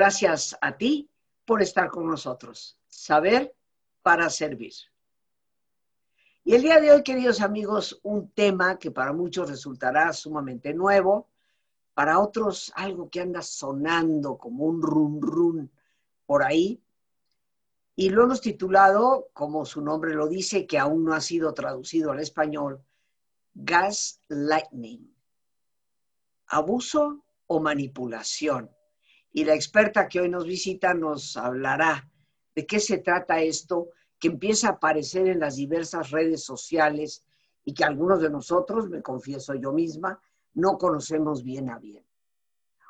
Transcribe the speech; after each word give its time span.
Gracias 0.00 0.56
a 0.62 0.78
ti 0.78 1.10
por 1.44 1.60
estar 1.60 1.90
con 1.90 2.06
nosotros. 2.06 2.78
Saber 2.88 3.54
para 4.00 4.30
servir. 4.30 4.72
Y 6.42 6.54
el 6.54 6.62
día 6.62 6.80
de 6.80 6.90
hoy, 6.90 7.02
queridos 7.02 7.42
amigos, 7.42 8.00
un 8.02 8.30
tema 8.30 8.78
que 8.78 8.90
para 8.90 9.12
muchos 9.12 9.50
resultará 9.50 10.10
sumamente 10.14 10.72
nuevo, 10.72 11.28
para 11.92 12.18
otros 12.18 12.72
algo 12.76 13.10
que 13.10 13.20
anda 13.20 13.42
sonando 13.42 14.38
como 14.38 14.64
un 14.64 14.80
run 14.80 15.20
run 15.20 15.70
por 16.24 16.44
ahí. 16.44 16.82
Y 17.94 18.08
lo 18.08 18.22
hemos 18.22 18.40
titulado, 18.40 19.28
como 19.34 19.66
su 19.66 19.82
nombre 19.82 20.14
lo 20.14 20.28
dice, 20.28 20.66
que 20.66 20.78
aún 20.78 21.04
no 21.04 21.12
ha 21.12 21.20
sido 21.20 21.52
traducido 21.52 22.10
al 22.10 22.20
español, 22.20 22.82
Gas 23.52 24.22
Lightning. 24.28 25.14
Abuso 26.46 27.22
o 27.46 27.60
manipulación. 27.60 28.70
Y 29.32 29.44
la 29.44 29.54
experta 29.54 30.08
que 30.08 30.20
hoy 30.20 30.28
nos 30.28 30.44
visita 30.44 30.94
nos 30.94 31.36
hablará 31.36 32.08
de 32.54 32.66
qué 32.66 32.80
se 32.80 32.98
trata 32.98 33.40
esto 33.40 33.90
que 34.18 34.28
empieza 34.28 34.68
a 34.68 34.72
aparecer 34.72 35.28
en 35.28 35.40
las 35.40 35.56
diversas 35.56 36.10
redes 36.10 36.44
sociales 36.44 37.24
y 37.64 37.72
que 37.72 37.84
algunos 37.84 38.20
de 38.20 38.30
nosotros, 38.30 38.88
me 38.88 39.02
confieso 39.02 39.54
yo 39.54 39.72
misma, 39.72 40.20
no 40.54 40.78
conocemos 40.78 41.42
bien 41.42 41.70
a 41.70 41.78
bien. 41.78 42.04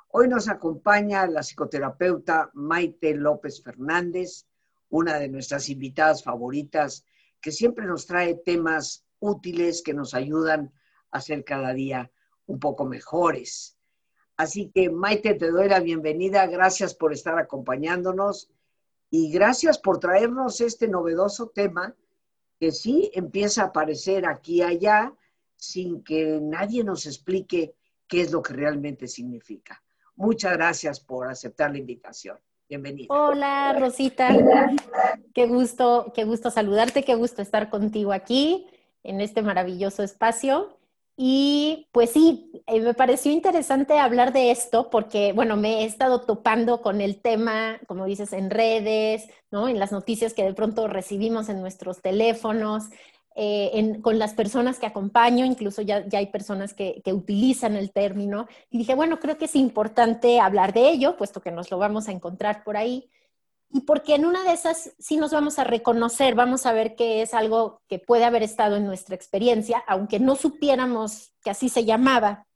Hoy 0.09 0.29
nos 0.29 0.49
acompaña 0.49 1.27
la 1.27 1.43
psicoterapeuta 1.43 2.51
Maite 2.55 3.15
López 3.15 3.63
Fernández, 3.63 4.47
una 4.89 5.19
de 5.19 5.29
nuestras 5.29 5.69
invitadas 5.69 6.25
favoritas, 6.25 7.05
que 7.41 7.53
siempre 7.53 7.87
nos 7.87 8.07
trae 8.07 8.35
temas 8.35 9.05
útiles 9.21 9.83
que 9.83 9.95
nos 9.95 10.15
ayudan 10.15 10.73
a 11.13 11.21
ser 11.21 11.45
cada 11.45 11.73
día 11.73 12.11
un 12.47 12.59
poco 12.59 12.85
mejores. 12.87 13.79
Así 14.41 14.71
que 14.75 14.89
Maite, 14.89 15.35
te 15.35 15.51
doy 15.51 15.69
la 15.69 15.81
bienvenida. 15.81 16.47
Gracias 16.47 16.95
por 16.95 17.13
estar 17.13 17.39
acompañándonos 17.39 18.49
y 19.11 19.31
gracias 19.31 19.77
por 19.77 19.99
traernos 19.99 20.63
este 20.63 20.89
novedoso 20.89 21.49
tema 21.49 21.95
que 22.59 22.73
sí 22.73 23.11
empieza 23.13 23.61
a 23.61 23.67
aparecer 23.67 24.25
aquí 24.25 24.55
y 24.55 24.63
allá 24.63 25.13
sin 25.57 26.03
que 26.03 26.39
nadie 26.41 26.83
nos 26.83 27.05
explique 27.05 27.75
qué 28.09 28.23
es 28.23 28.33
lo 28.33 28.41
que 28.41 28.55
realmente 28.55 29.09
significa. 29.09 29.83
Muchas 30.17 30.55
gracias 30.55 31.01
por 31.01 31.29
aceptar 31.29 31.73
la 31.73 31.77
invitación. 31.77 32.39
Bienvenida. 32.67 33.09
Hola, 33.11 33.77
Rosita. 33.79 34.31
Qué 35.35 35.49
gusto, 35.49 36.13
qué 36.15 36.25
gusto 36.25 36.51
saludarte, 36.51 37.05
qué 37.05 37.15
gusto 37.15 37.43
estar 37.43 37.69
contigo 37.69 38.11
aquí 38.11 38.67
en 39.03 39.21
este 39.21 39.43
maravilloso 39.43 40.03
espacio. 40.03 40.80
Y 41.23 41.87
pues 41.93 42.13
sí, 42.13 42.51
eh, 42.67 42.81
me 42.81 42.95
pareció 42.95 43.31
interesante 43.31 43.99
hablar 43.99 44.33
de 44.33 44.51
esto 44.51 44.89
porque, 44.89 45.35
bueno, 45.35 45.55
me 45.55 45.83
he 45.83 45.85
estado 45.85 46.23
topando 46.23 46.81
con 46.81 47.03
el 47.03 47.21
tema, 47.21 47.79
como 47.87 48.07
dices, 48.07 48.33
en 48.33 48.49
redes, 48.49 49.29
¿no? 49.51 49.69
En 49.69 49.79
las 49.79 49.93
noticias 49.93 50.33
que 50.33 50.45
de 50.45 50.55
pronto 50.55 50.89
recibimos 50.89 51.51
en 51.51 51.61
nuestros 51.61 52.01
teléfonos, 52.01 52.85
eh, 53.37 53.99
con 54.01 54.19
las 54.19 54.33
personas 54.33 54.79
que 54.79 54.87
acompaño, 54.87 55.45
incluso 55.45 55.83
ya, 55.83 56.09
ya 56.09 56.21
hay 56.21 56.29
personas 56.29 56.73
que, 56.73 57.03
que, 57.05 57.13
utilizan 57.13 57.77
el 57.77 57.93
término. 57.93 58.47
Y 58.71 58.79
dije, 58.79 58.95
bueno, 58.95 59.21
creo 59.21 59.37
que 59.37 59.45
es 59.45 59.57
importante 59.57 60.41
hablar 60.41 60.73
de 60.73 60.89
ello, 60.89 61.19
puesto 61.19 61.43
que 61.43 61.51
nos 61.51 61.71
lo 61.71 61.77
vamos 61.77 62.09
a 62.09 62.13
encontrar 62.13 62.65
por 62.65 62.79
ahí 62.79 63.11
y 63.73 63.83
porque 63.83 64.15
en 64.17 64.25
una 64.25 64.43
de 64.43 64.53
esas 64.53 64.93
sí 64.99 65.17
nos 65.17 65.33
vamos 65.33 65.59
a 65.59 65.65
reconocer, 65.65 66.35
vamos 66.35 66.67
a 66.67 66.73
ver 66.73 66.97
que 66.97 67.23
es 67.23 67.35
algo 67.35 67.83
que 67.89 67.99
puede 68.01 68.25
haber 68.25 68.43
estado 68.43 68.77
en 68.77 68.85
nuestra 68.85 69.15
experiencia, 69.15 69.83
aunque 69.87 70.19
no 70.19 70.35
supiéramos 70.35 71.33
que 71.43 71.51
así 71.51 71.69
se 71.69 71.85
llamaba, 71.85 72.47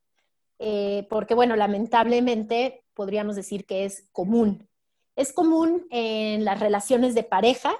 eh, 0.59 1.07
porque 1.09 1.33
bueno, 1.33 1.55
lamentablemente 1.55 2.83
podríamos 2.93 3.35
decir 3.37 3.65
que 3.65 3.85
es 3.85 4.07
común. 4.11 4.67
Es 5.15 5.31
común 5.31 5.87
en 5.89 6.43
las 6.43 6.59
relaciones 6.59 7.15
de 7.15 7.23
pareja, 7.23 7.73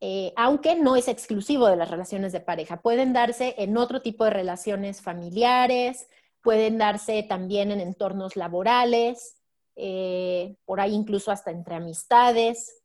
eh, 0.00 0.34
aunque 0.36 0.76
no 0.76 0.94
es 0.96 1.08
exclusivo 1.08 1.66
de 1.68 1.76
las 1.76 1.90
relaciones 1.90 2.32
de 2.32 2.40
pareja. 2.40 2.82
Pueden 2.82 3.14
darse 3.14 3.54
en 3.56 3.78
otro 3.78 4.02
tipo 4.02 4.24
de 4.24 4.30
relaciones 4.30 5.00
familiares, 5.00 6.06
pueden 6.42 6.76
darse 6.76 7.22
también 7.22 7.70
en 7.70 7.80
entornos 7.80 8.36
laborales, 8.36 9.36
eh, 9.76 10.56
por 10.64 10.80
ahí 10.80 10.94
incluso 10.94 11.30
hasta 11.30 11.50
entre 11.50 11.74
amistades, 11.74 12.82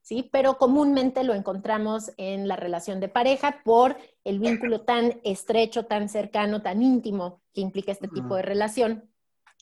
¿sí? 0.00 0.28
Pero 0.32 0.58
comúnmente 0.58 1.24
lo 1.24 1.34
encontramos 1.34 2.12
en 2.16 2.48
la 2.48 2.56
relación 2.56 3.00
de 3.00 3.08
pareja 3.08 3.62
por 3.64 3.96
el 4.24 4.40
vínculo 4.40 4.82
tan 4.82 5.20
estrecho, 5.24 5.86
tan 5.86 6.08
cercano, 6.08 6.60
tan 6.60 6.82
íntimo 6.82 7.40
que 7.54 7.60
implica 7.60 7.92
este 7.92 8.08
tipo 8.08 8.34
de 8.36 8.42
relación 8.42 9.08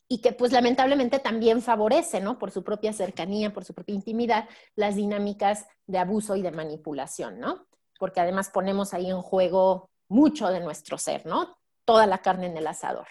y 0.08 0.20
que 0.20 0.32
pues 0.32 0.50
lamentablemente 0.50 1.20
también 1.20 1.62
favorece, 1.62 2.20
¿no? 2.20 2.38
Por 2.38 2.50
su 2.50 2.64
propia 2.64 2.92
cercanía, 2.92 3.52
por 3.52 3.64
su 3.64 3.74
propia 3.74 3.94
intimidad, 3.94 4.48
las 4.74 4.96
dinámicas 4.96 5.66
de 5.86 5.98
abuso 5.98 6.34
y 6.34 6.42
de 6.42 6.50
manipulación, 6.50 7.38
¿no? 7.38 7.66
Porque 7.98 8.20
además 8.20 8.50
ponemos 8.50 8.92
ahí 8.92 9.08
en 9.08 9.22
juego 9.22 9.88
mucho 10.08 10.48
de 10.48 10.60
nuestro 10.60 10.98
ser, 10.98 11.26
¿no? 11.26 11.56
Toda 11.84 12.06
la 12.06 12.18
carne 12.18 12.46
en 12.46 12.56
el 12.56 12.66
asador. 12.66 13.06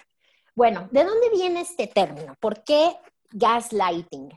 Bueno, 0.55 0.89
¿de 0.91 1.05
dónde 1.05 1.29
viene 1.29 1.61
este 1.61 1.87
término? 1.87 2.35
¿Por 2.39 2.63
qué 2.65 2.97
gaslighting. 3.31 4.29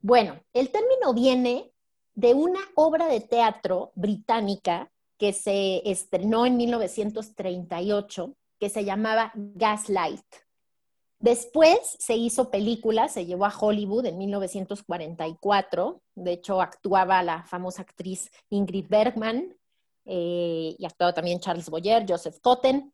Bueno, 0.00 0.40
el 0.52 0.70
término 0.70 1.12
viene 1.14 1.72
de 2.14 2.34
una 2.34 2.60
obra 2.74 3.06
de 3.06 3.20
teatro 3.20 3.92
británica 3.94 4.90
que 5.18 5.32
se 5.32 5.88
estrenó 5.88 6.46
en 6.46 6.56
1938 6.56 8.34
que 8.58 8.68
se 8.68 8.84
llamaba 8.84 9.32
Gaslight. 9.34 10.24
Después 11.18 11.96
se 11.98 12.16
hizo 12.16 12.50
película, 12.50 13.08
se 13.08 13.26
llevó 13.26 13.44
a 13.44 13.54
Hollywood 13.58 14.06
en 14.06 14.16
1944. 14.16 16.00
De 16.14 16.32
hecho, 16.32 16.62
actuaba 16.62 17.22
la 17.22 17.42
famosa 17.42 17.82
actriz 17.82 18.30
Ingrid 18.48 18.86
Bergman 18.88 19.54
eh, 20.06 20.74
y 20.78 20.84
actuaba 20.86 21.12
también 21.12 21.40
Charles 21.40 21.68
Boyer, 21.68 22.06
Joseph 22.08 22.38
Cotten. 22.40 22.92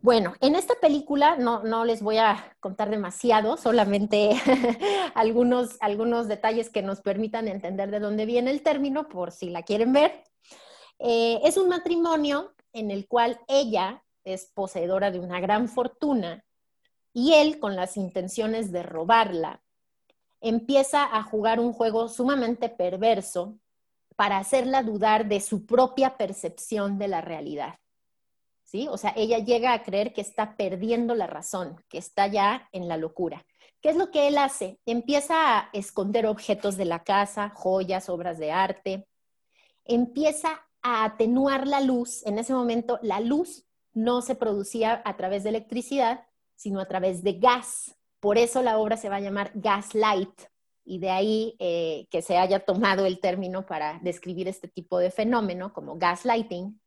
Bueno, 0.00 0.34
en 0.40 0.54
esta 0.54 0.74
película 0.80 1.36
no, 1.36 1.84
les 1.84 2.02
voy 2.02 2.18
a 2.18 2.56
contar 2.60 2.90
demasiado, 2.90 3.56
solamente 3.56 4.30
algunos, 5.14 5.76
algunos 5.80 6.28
detalles 6.28 6.70
que 6.70 6.82
nos 6.82 7.00
permitan 7.00 7.48
entender 7.48 7.90
de 7.90 8.00
dónde 8.00 8.26
viene 8.26 8.50
el 8.50 8.62
término, 8.62 9.08
por 9.08 9.32
si 9.32 9.50
la 9.50 9.62
quieren 9.62 9.92
ver. 9.92 10.24
Eh, 10.98 11.40
es 11.44 11.56
un 11.56 11.68
matrimonio 11.68 12.54
en 12.72 12.90
el 12.90 13.06
cual 13.08 13.40
ella 13.48 14.02
es 14.24 14.46
poseedora 14.46 15.10
de 15.10 15.20
una 15.20 15.40
gran 15.40 15.68
fortuna 15.68 16.44
y 17.12 17.34
él, 17.34 17.58
con 17.58 17.76
las 17.76 17.96
intenciones 17.96 18.72
de 18.72 18.82
robarla, 18.82 19.62
empieza 20.40 21.04
a 21.04 21.22
jugar 21.22 21.60
un 21.60 21.72
juego 21.72 22.08
sumamente 22.08 22.68
perverso 22.68 23.58
para 24.16 24.38
hacerla 24.38 24.82
dudar 24.82 25.26
de 25.26 25.40
su 25.40 25.66
propia 25.66 26.16
percepción 26.16 26.98
de 26.98 27.08
la 27.08 27.20
realidad. 27.20 27.78
O 28.90 28.98
sea, 28.98 29.12
ella 29.16 29.38
llega 29.38 29.72
a 29.72 29.82
creer 29.82 30.12
que 30.12 30.20
está 30.20 30.56
perdiendo 30.56 31.14
la 31.14 31.26
razón, 31.26 31.82
que 31.88 31.98
está 31.98 32.26
ya 32.26 32.68
en 32.72 32.88
la 32.88 32.96
locura. 32.96 33.46
¿Qué 33.80 33.90
es 33.90 33.96
lo 33.96 34.10
que 34.10 34.28
él 34.28 34.38
hace? 34.38 34.80
Empieza 34.84 35.58
a 35.58 35.70
esconder 35.72 36.26
objetos 36.26 36.76
de 36.76 36.84
la 36.84 37.04
casa, 37.04 37.52
joyas, 37.54 38.08
obras 38.08 38.38
de 38.38 38.52
arte. 38.52 39.06
Empieza 39.84 40.66
a 40.82 41.04
atenuar 41.04 41.66
la 41.66 41.80
luz. 41.80 42.26
En 42.26 42.38
ese 42.38 42.52
momento, 42.52 42.98
la 43.02 43.20
luz 43.20 43.64
no 43.94 44.20
se 44.20 44.34
producía 44.34 45.00
a 45.04 45.16
través 45.16 45.44
de 45.44 45.50
electricidad, 45.50 46.26
sino 46.54 46.80
a 46.80 46.86
través 46.86 47.22
de 47.22 47.34
gas. 47.34 47.96
Por 48.20 48.36
eso 48.36 48.62
la 48.62 48.78
obra 48.78 48.96
se 48.96 49.08
va 49.08 49.16
a 49.16 49.20
llamar 49.20 49.52
Gaslight, 49.54 50.40
y 50.86 51.00
de 51.00 51.10
ahí 51.10 51.56
eh, 51.58 52.06
que 52.10 52.22
se 52.22 52.38
haya 52.38 52.60
tomado 52.60 53.06
el 53.06 53.18
término 53.18 53.66
para 53.66 53.98
describir 54.02 54.46
este 54.46 54.68
tipo 54.68 54.98
de 54.98 55.10
fenómeno 55.10 55.72
como 55.72 55.98
gaslighting, 55.98 56.80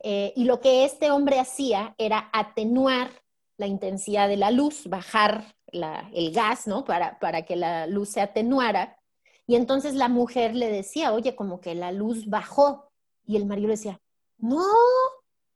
eh, 0.00 0.32
y 0.36 0.44
lo 0.44 0.60
que 0.60 0.84
este 0.84 1.10
hombre 1.10 1.38
hacía 1.38 1.94
era 1.98 2.30
atenuar 2.32 3.10
la 3.56 3.66
intensidad 3.66 4.28
de 4.28 4.36
la 4.36 4.50
luz, 4.50 4.86
bajar 4.86 5.54
el 5.72 6.32
gas, 6.32 6.66
¿no? 6.66 6.84
Para, 6.84 7.18
para 7.18 7.42
que 7.42 7.56
la 7.56 7.86
luz 7.86 8.10
se 8.10 8.20
atenuara. 8.20 8.98
Y 9.46 9.56
entonces 9.56 9.94
la 9.94 10.08
mujer 10.08 10.54
le 10.54 10.70
decía, 10.70 11.12
oye, 11.12 11.34
como 11.34 11.60
que 11.60 11.74
la 11.74 11.92
luz 11.92 12.26
bajó. 12.28 12.90
Y 13.26 13.36
el 13.36 13.46
marido 13.46 13.68
le 13.68 13.74
decía, 13.74 14.00
no, 14.38 14.64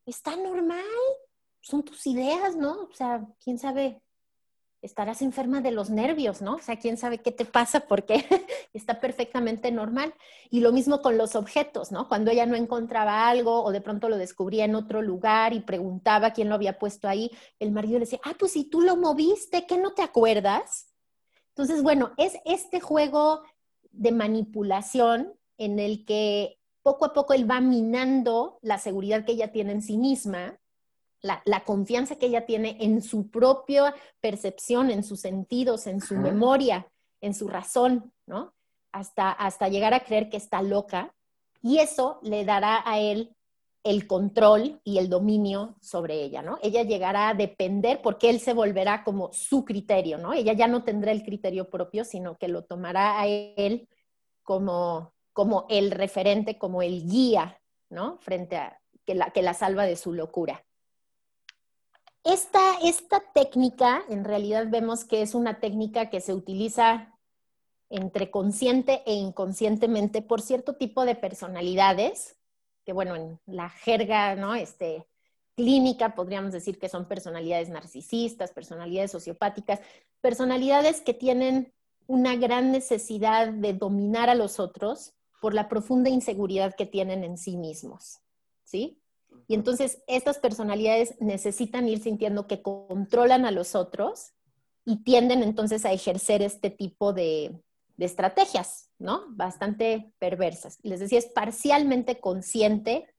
está 0.05 0.37
normal, 0.37 0.85
son 1.61 1.83
tus 1.83 2.07
ideas, 2.07 2.57
¿no? 2.57 2.89
O 2.91 2.95
sea, 2.95 3.27
quién 3.43 3.59
sabe 3.59 4.03
estarás 4.83 5.23
enferma 5.23 5.61
de 5.61 5.71
los 5.71 5.91
nervios, 5.91 6.43
¿no? 6.43 6.57
O 6.57 6.59
sea, 6.59 6.77
quién 6.77 6.97
sabe 6.97 7.19
qué 7.19 7.31
te 7.31 7.45
pasa 7.45 7.81
porque 7.81 8.25
está 8.75 9.01
perfectamente 9.01 9.71
normal. 9.71 10.13
Y 10.51 10.61
lo 10.61 10.73
mismo 10.73 11.01
con 11.01 11.17
los 11.17 11.37
objetos, 11.37 11.93
¿no? 11.93 12.09
Cuando 12.09 12.33
ella 12.33 12.47
no 12.47 12.57
encontraba 12.57 13.29
algo 13.29 13.63
o 13.63 13.71
de 13.71 13.81
pronto 13.81 14.09
lo 14.09 14.19
descubría 14.19 14.65
en 14.65 14.75
otro 14.75 15.01
lugar 15.01 15.53
y 15.53 15.61
preguntaba 15.61 16.33
quién 16.33 16.49
lo 16.49 16.57
había 16.57 16.79
puesto 16.79 17.09
ahí, 17.09 17.31
el 17.61 17.71
marido 17.71 17.95
le 17.95 18.07
decía, 18.07 18.21
ah, 18.25 18.35
pues 18.39 18.53
si 18.53 18.65
tú 18.65 18.81
lo 18.81 18.97
moviste, 18.97 19.67
¿qué 19.67 19.79
no 19.79 19.95
te 19.95 20.03
acuerdas? 20.03 20.89
Entonces, 21.51 21.83
bueno, 21.83 22.13
es 22.17 22.39
este 22.45 22.81
juego 22.81 23.43
de 23.93 24.11
manipulación 24.11 25.33
en 25.59 25.79
el 25.79 26.05
que 26.05 26.59
poco 26.83 27.05
a 27.05 27.13
poco 27.13 27.35
él 27.35 27.49
va 27.49 27.61
minando 27.61 28.59
la 28.63 28.79
seguridad 28.79 29.25
que 29.25 29.33
ella 29.33 29.53
tiene 29.53 29.73
en 29.73 29.83
sí 29.83 29.97
misma 29.97 30.59
la, 31.23 31.65
confianza 31.65 32.17
que 32.17 32.27
ella 32.27 32.47
tiene 32.47 32.77
en 32.81 33.01
su 33.01 33.31
propia 33.31 33.95
percepción, 34.21 34.91
en 34.91 35.05
sus 35.05 35.21
sentidos, 35.21 35.87
en 35.87 36.01
su 36.01 36.17
memoria, 36.17 36.89
en 37.21 37.35
su 37.35 37.49
razón, 37.49 38.13
¿no? 38.27 38.55
Hasta, 38.91 39.31
hasta 39.31 39.69
llegar 39.69 39.95
a 39.95 40.05
creer 40.05 40.29
que 40.29 40.37
está 40.37 40.61
loca 40.61 41.15
y 41.63 41.79
eso 41.79 42.19
le 42.23 42.45
dará 42.45 42.83
a 42.85 42.99
él 42.99 43.35
el 43.85 44.07
control 44.07 44.81
y 44.85 44.99
el 44.99 45.09
dominio 45.09 45.77
sobre 45.81 46.23
ella, 46.23 46.43
¿no? 46.43 46.59
Ella 46.63 46.83
llegará 46.83 47.31
a 47.31 47.35
depender 47.35 48.01
porque 48.03 48.31
él 48.31 48.39
se 48.39 48.53
volverá 48.53 49.03
como 49.03 49.33
su 49.33 49.65
criterio, 49.65 50.19
¿no? 50.19 50.33
Ella 50.33 50.53
ya 50.53 50.69
no 50.69 50.85
tendrá 50.85 51.13
el 51.13 51.23
criterio 51.23 51.71
propio, 51.71 52.05
sino 52.05 52.37
que 52.37 52.49
lo 52.49 52.65
tomará 52.65 53.21
a 53.21 53.27
él 53.27 53.89
como, 54.43 55.15
como 55.33 55.67
el 55.69 55.91
referente, 55.91 56.59
como 56.59 56.83
el 56.83 57.07
guía, 57.09 57.61
¿no? 57.91 58.19
Frente 58.19 58.57
a 58.57 58.81
que 59.05 59.15
la, 59.15 59.31
que 59.31 59.43
la 59.43 59.55
salva 59.55 59.85
de 59.85 59.97
su 59.97 60.13
locura. 60.13 60.65
Esta, 62.25 62.79
esta 62.83 63.21
técnica, 63.33 64.05
en 64.09 64.25
realidad 64.25 64.67
vemos 64.71 65.05
que 65.05 65.23
es 65.23 65.35
una 65.35 65.59
técnica 65.59 66.09
que 66.09 66.21
se 66.21 66.35
utiliza 66.35 67.19
entre 67.91 68.31
consciente 68.31 69.03
e 69.07 69.15
inconscientemente 69.15 70.23
por 70.23 70.41
cierto 70.41 70.77
tipo 70.77 71.05
de 71.05 71.17
personalidades, 71.17 72.37
que 72.85 72.93
bueno, 72.93 73.17
en 73.17 73.41
la 73.47 73.69
jerga, 73.69 74.37
¿no? 74.37 74.55
Este, 74.55 75.07
clínica 75.57 76.15
podríamos 76.15 76.53
decir 76.53 76.79
que 76.79 76.89
son 76.89 77.07
personalidades 77.07 77.69
narcisistas, 77.69 78.53
personalidades 78.53 79.11
sociopáticas, 79.11 79.81
personalidades 80.21 81.01
que 81.01 81.15
tienen 81.15 81.73
una 82.07 82.37
gran 82.37 82.73
necesidad 82.73 83.49
de 83.49 83.75
dominar 83.75 84.31
a 84.31 84.35
los 84.35 84.61
otros 84.61 85.15
por 85.41 85.55
la 85.55 85.69
profunda 85.69 86.09
inseguridad 86.09 86.75
que 86.77 86.87
tienen 86.87 87.25
en 87.25 87.37
sí 87.37 87.57
mismos, 87.57 88.21
¿sí? 88.65 89.02
Y 89.47 89.55
entonces 89.55 90.03
estas 90.07 90.39
personalidades 90.39 91.15
necesitan 91.21 91.89
ir 91.89 92.03
sintiendo 92.03 92.47
que 92.47 92.63
controlan 92.63 93.45
a 93.45 93.51
los 93.51 93.75
otros 93.75 94.33
y 94.85 95.05
tienden 95.05 95.43
entonces 95.43 95.85
a 95.85 95.93
ejercer 95.93 96.43
este 96.43 96.71
tipo 96.71 97.13
de, 97.13 97.61
estrategias, 97.99 98.91
¿no? 98.99 99.23
Bastante 99.29 100.13
perversas. 100.19 100.79
Les 100.83 100.99
decía, 100.99 101.21
es 101.21 101.27
parcialmente 101.27 102.19
consciente 102.19 103.15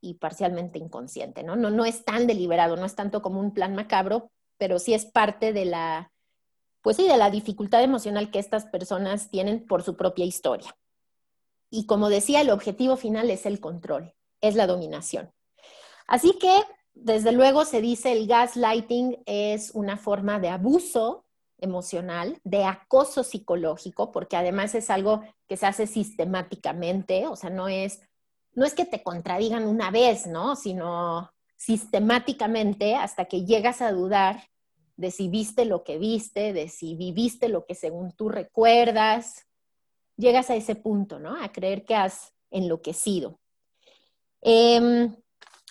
y 0.00 0.14
parcialmente 0.14 0.80
inconsciente, 0.80 1.44
¿no? 1.44 1.54
No, 1.54 1.70
no 1.70 1.84
es 1.84 2.04
tan 2.04 2.26
deliberado, 2.26 2.74
no 2.74 2.84
es 2.84 2.96
tanto 2.96 3.22
como 3.22 3.38
un 3.38 3.54
plan 3.54 3.76
macabro, 3.76 4.32
pero 4.56 4.80
sí 4.80 4.92
es 4.92 5.04
parte 5.04 5.52
de 5.52 5.66
la, 5.66 6.10
pues 6.82 6.96
sí, 6.96 7.06
de 7.06 7.16
la 7.16 7.30
dificultad 7.30 7.82
emocional 7.82 8.32
que 8.32 8.40
estas 8.40 8.66
personas 8.66 9.30
tienen 9.30 9.64
por 9.66 9.84
su 9.84 9.96
propia 9.96 10.24
historia. 10.24 10.76
Y 11.70 11.86
como 11.86 12.08
decía, 12.08 12.40
el 12.40 12.50
objetivo 12.50 12.96
final 12.96 13.30
es 13.30 13.46
el 13.46 13.60
control, 13.60 14.14
es 14.40 14.56
la 14.56 14.66
dominación. 14.66 15.30
Así 16.08 16.32
que, 16.32 16.62
desde 16.94 17.30
luego, 17.30 17.64
se 17.64 17.80
dice 17.80 18.10
el 18.10 18.26
gaslighting 18.26 19.22
es 19.26 19.70
una 19.74 19.96
forma 19.96 20.40
de 20.40 20.48
abuso 20.48 21.26
emocional, 21.60 22.40
de 22.44 22.64
acoso 22.64 23.22
psicológico, 23.22 24.10
porque 24.10 24.36
además 24.36 24.74
es 24.74 24.90
algo 24.90 25.22
que 25.46 25.56
se 25.56 25.66
hace 25.66 25.86
sistemáticamente, 25.86 27.26
o 27.26 27.36
sea, 27.36 27.50
no 27.50 27.68
es, 27.68 28.00
no 28.54 28.64
es 28.64 28.74
que 28.74 28.84
te 28.84 29.02
contradigan 29.02 29.66
una 29.66 29.90
vez, 29.90 30.26
¿no? 30.26 30.56
Sino 30.56 31.30
sistemáticamente 31.56 32.94
hasta 32.94 33.26
que 33.26 33.44
llegas 33.44 33.82
a 33.82 33.92
dudar 33.92 34.48
de 34.96 35.10
si 35.10 35.28
viste 35.28 35.64
lo 35.64 35.84
que 35.84 35.98
viste, 35.98 36.52
de 36.52 36.68
si 36.68 36.94
viviste 36.94 37.48
lo 37.48 37.66
que 37.66 37.74
según 37.74 38.12
tú 38.12 38.28
recuerdas, 38.28 39.46
llegas 40.16 40.50
a 40.50 40.56
ese 40.56 40.74
punto, 40.74 41.18
¿no? 41.18 41.40
A 41.40 41.52
creer 41.52 41.84
que 41.84 41.94
has 41.94 42.34
enloquecido. 42.50 43.38
Em, 44.40 45.14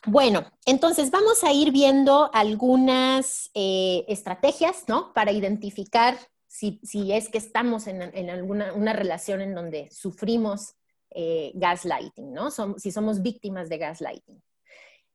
bueno, 0.06 0.46
entonces 0.66 1.12
vamos 1.12 1.44
a 1.44 1.52
ir 1.52 1.72
viendo 1.72 2.30
algunas 2.34 3.50
eh, 3.54 4.06
estrategias, 4.08 4.84
¿no? 4.88 5.14
Para 5.14 5.32
identificar 5.32 6.18
si, 6.48 6.80
es 7.12 7.30
que 7.30 7.38
estamos 7.38 7.88
en, 7.88 8.30
alguna 8.30 8.74
una 8.74 8.94
relación 8.94 9.42
en 9.42 9.54
donde 9.54 9.90
sufrimos 9.92 10.76
eh, 11.12 11.52
gaslighting, 11.56 12.34
¿no? 12.34 12.50
si 12.52 12.92
somos 12.92 13.22
víctimas 13.22 13.70
de 13.70 13.78
gaslighting. 13.78 14.42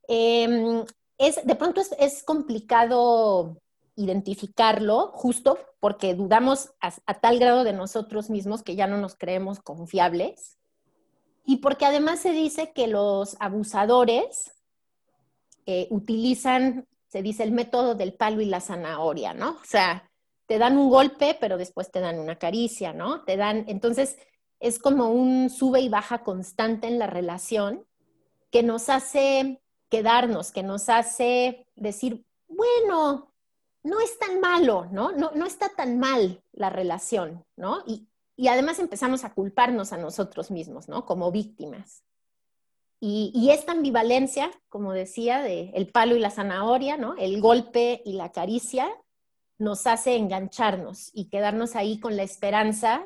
Em, 0.09 0.85
es, 1.19 1.45
de 1.45 1.55
pronto 1.55 1.81
es, 1.99 2.23
complicado 2.23 3.61
identificarlo 3.95 5.13
justo 5.15 5.59
porque 5.81 6.15
dudamos 6.15 6.71
a, 6.81 7.21
tal 7.21 7.39
grado 7.39 7.63
de 7.63 7.73
nosotros 7.73 8.31
mismos 8.31 8.63
que 8.63 8.75
ya 8.75 8.87
no 8.87 8.99
nos 8.99 9.15
creemos 9.17 9.61
confiables 9.61 10.59
y 11.45 11.59
porque 11.59 11.85
además 11.85 12.21
se 12.21 12.33
dice 12.33 12.73
que 12.73 12.87
los 12.87 13.37
abusadores 13.39 14.53
eh, 15.67 15.87
utilizan, 15.91 16.87
se 17.09 17.23
dice, 17.23 17.43
el 17.43 17.53
método 17.53 17.95
del 17.95 18.15
palo 18.15 18.41
y 18.41 18.47
la 18.47 18.61
zanahoria, 18.61 19.35
¿no? 19.35 19.51
O 19.51 19.65
sea, 19.65 20.11
te 20.47 20.59
dan 20.59 20.77
un 20.77 20.91
golpe, 20.91 21.37
pero 21.41 21.57
después 21.57 21.91
te 21.91 22.01
dan 22.01 22.19
una 22.19 22.39
caricia, 22.39 22.93
¿no? 22.93 23.25
Te 23.25 23.37
dan, 23.37 23.65
entonces 23.69 24.17
es 24.61 24.79
como 24.79 25.11
un 25.11 25.51
sube 25.51 25.81
y 25.81 25.89
baja 25.89 26.23
constante 26.23 26.87
en 26.87 26.99
la 26.99 27.07
relación 27.07 27.87
que 28.51 28.63
nos 28.63 28.89
hace 28.89 29.61
quedarnos, 29.89 30.53
que 30.53 30.63
nos 30.63 30.89
hace 30.89 31.67
decir, 31.75 32.25
bueno, 32.49 33.33
no 33.83 34.01
es 34.01 34.19
tan 34.19 34.41
malo, 34.41 34.87
¿no? 34.93 35.13
No, 35.13 35.33
no 35.35 35.47
está 35.47 35.69
tan 35.71 35.99
mal 35.99 36.43
la 36.53 36.71
relación, 36.71 37.45
¿no? 37.57 37.83
Y, 37.87 38.09
y 38.37 38.49
además 38.49 38.79
empezamos 38.79 39.25
a 39.25 39.35
culparnos 39.35 39.93
a 39.93 39.97
nosotros 39.97 40.51
mismos, 40.51 40.89
¿no? 40.89 41.05
Como 41.05 41.33
víctimas. 41.33 42.05
Y, 43.05 43.51
esta 43.51 43.73
ambivalencia, 43.73 44.53
como 44.69 44.93
decía, 44.93 45.43
de 45.43 45.71
el 45.75 45.89
palo 45.89 46.15
y 46.15 46.21
la 46.21 46.31
zanahoria, 46.31 46.97
¿no? 46.97 47.17
El 47.19 47.41
golpe 47.41 48.01
y 48.05 48.13
la 48.13 48.31
caricia, 48.31 48.89
nos 49.59 49.89
hace 49.89 50.15
engancharnos 50.15 51.11
y 51.13 51.29
quedarnos 51.29 51.75
ahí 51.75 51.99
con 51.99 52.17
la 52.17 52.23
esperanza 52.23 53.05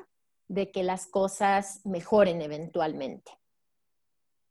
de 0.48 0.70
que 0.70 0.82
las 0.82 1.06
cosas 1.06 1.80
mejoren 1.86 2.42
eventualmente. 2.42 3.32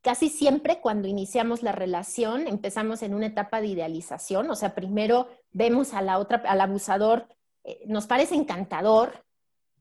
Casi 0.01 0.30
siempre 0.30 0.81
cuando 0.81 1.07
iniciamos 1.07 1.62
la 1.62 1.74
relación 1.74 2.47
empezamos 2.47 3.03
en 3.03 3.13
una 3.13 3.27
etapa 3.27 3.62
de 3.62 3.68
idealización, 3.68 4.50
o 4.50 4.56
sea, 4.56 4.74
primero 4.74 5.27
vemos 5.51 5.94
a 5.94 6.01
la 6.01 6.18
otra, 6.18 6.42
al 6.47 6.59
abusador, 6.59 7.27
eh, 7.64 7.83
nos 7.85 8.07
parece 8.07 8.33
encantador, 8.33 9.23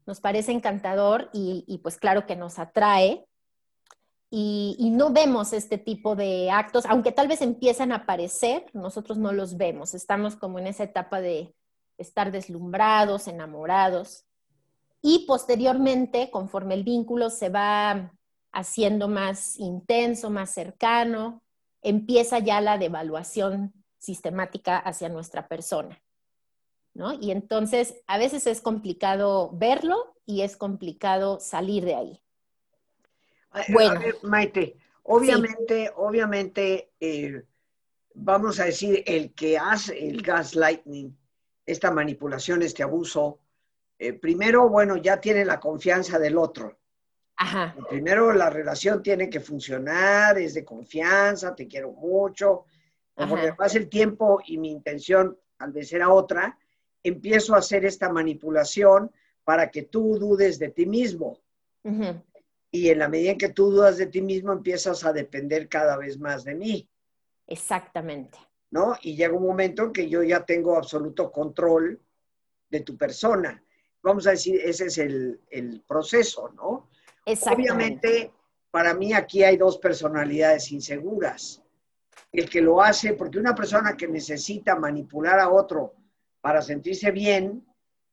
nos 0.04 0.20
parece 0.20 0.52
encantador 0.52 1.30
y 1.32 1.80
pues 1.82 1.96
claro 1.96 2.26
que 2.26 2.36
nos 2.36 2.58
atrae, 2.58 3.26
y, 4.36 4.90
no 4.90 5.12
vemos 5.12 5.52
este 5.52 5.78
tipo 5.78 6.16
de 6.16 6.50
actos, 6.50 6.86
aunque 6.86 7.12
tal 7.12 7.28
vez 7.28 7.40
empiezan 7.40 7.92
a 7.92 7.98
aparecer, 7.98 8.66
nosotros 8.72 9.16
no 9.16 9.32
los 9.32 9.56
vemos, 9.56 9.94
estamos 9.94 10.34
como 10.34 10.58
en 10.58 10.66
esa 10.66 10.82
etapa 10.82 11.20
de 11.20 11.54
estar 11.98 12.32
deslumbrados, 12.32 13.28
enamorados. 13.28 14.24
Y 15.00 15.24
posteriormente, 15.28 16.32
conforme 16.32 16.74
el 16.74 16.82
vínculo 16.82 17.30
se 17.30 17.48
va 17.48 18.12
haciendo 18.50 19.06
más 19.06 19.56
intenso, 19.56 20.30
más 20.30 20.50
cercano, 20.50 21.40
empieza 21.80 22.40
ya 22.40 22.60
la 22.60 22.76
devaluación 22.76 23.72
sistemática 23.98 24.78
hacia 24.78 25.08
nuestra 25.08 25.46
persona. 25.46 26.02
¿no? 26.92 27.12
Y 27.12 27.30
entonces 27.30 28.02
a 28.08 28.18
veces 28.18 28.48
es 28.48 28.60
complicado 28.60 29.50
verlo 29.52 30.16
y 30.26 30.40
es 30.40 30.56
complicado 30.56 31.38
salir 31.38 31.84
de 31.84 31.94
ahí. 31.94 32.23
Bueno. 33.68 34.00
Maite, 34.22 34.76
obviamente, 35.04 35.90
obviamente, 35.96 36.90
eh, 36.98 37.42
vamos 38.14 38.58
a 38.60 38.64
decir, 38.64 39.02
el 39.06 39.32
que 39.34 39.58
hace 39.58 40.08
el 40.08 40.22
gaslighting, 40.22 41.16
esta 41.64 41.90
manipulación, 41.90 42.62
este 42.62 42.82
abuso, 42.82 43.40
eh, 43.98 44.12
primero, 44.12 44.68
bueno, 44.68 44.96
ya 44.96 45.20
tiene 45.20 45.44
la 45.44 45.60
confianza 45.60 46.18
del 46.18 46.36
otro. 46.36 46.78
Ajá. 47.36 47.74
Primero 47.88 48.32
la 48.32 48.50
relación 48.50 49.02
tiene 49.02 49.28
que 49.28 49.40
funcionar, 49.40 50.38
es 50.38 50.54
de 50.54 50.64
confianza, 50.64 51.54
te 51.54 51.66
quiero 51.66 51.92
mucho. 51.92 52.64
Porque 53.16 53.52
pasa 53.52 53.78
el 53.78 53.88
tiempo 53.88 54.40
y 54.44 54.58
mi 54.58 54.72
intención 54.72 55.38
al 55.58 55.70
vez 55.70 55.92
era 55.92 56.10
otra, 56.10 56.58
empiezo 57.00 57.54
a 57.54 57.58
hacer 57.58 57.84
esta 57.84 58.08
manipulación 58.08 59.12
para 59.44 59.70
que 59.70 59.82
tú 59.82 60.18
dudes 60.18 60.58
de 60.58 60.70
ti 60.70 60.84
mismo. 60.86 61.38
Ajá 61.84 62.20
y 62.74 62.90
en 62.90 62.98
la 62.98 63.08
medida 63.08 63.30
en 63.30 63.38
que 63.38 63.50
tú 63.50 63.70
dudas 63.70 63.98
de 63.98 64.06
ti 64.06 64.20
mismo, 64.20 64.52
empiezas 64.52 65.04
a 65.04 65.12
depender 65.12 65.68
cada 65.68 65.96
vez 65.96 66.18
más 66.18 66.42
de 66.42 66.56
mí. 66.56 66.88
Exactamente. 67.46 68.36
¿No? 68.72 68.96
Y 69.00 69.14
llega 69.14 69.32
un 69.32 69.46
momento 69.46 69.84
en 69.84 69.92
que 69.92 70.08
yo 70.08 70.24
ya 70.24 70.44
tengo 70.44 70.76
absoluto 70.76 71.30
control 71.30 72.00
de 72.68 72.80
tu 72.80 72.96
persona. 72.96 73.62
Vamos 74.02 74.26
a 74.26 74.32
decir, 74.32 74.60
ese 74.60 74.86
es 74.86 74.98
el, 74.98 75.84
proceso, 75.86 76.48
¿no? 76.48 76.90
Exactamente. 77.24 77.72
Obviamente, 77.72 78.32
para 78.72 78.92
mí 78.92 79.12
aquí 79.12 79.44
hay 79.44 79.56
dos 79.56 79.78
personalidades 79.78 80.72
inseguras. 80.72 81.62
El 82.32 82.50
que 82.50 82.60
lo 82.60 82.82
hace, 82.82 83.14
porque 83.14 83.38
una 83.38 83.54
persona 83.54 83.96
que 83.96 84.08
necesita 84.08 84.74
manipular 84.74 85.38
a 85.38 85.48
otro 85.48 85.94
para 86.40 86.60
sentirse 86.60 87.12
bien, 87.12 87.64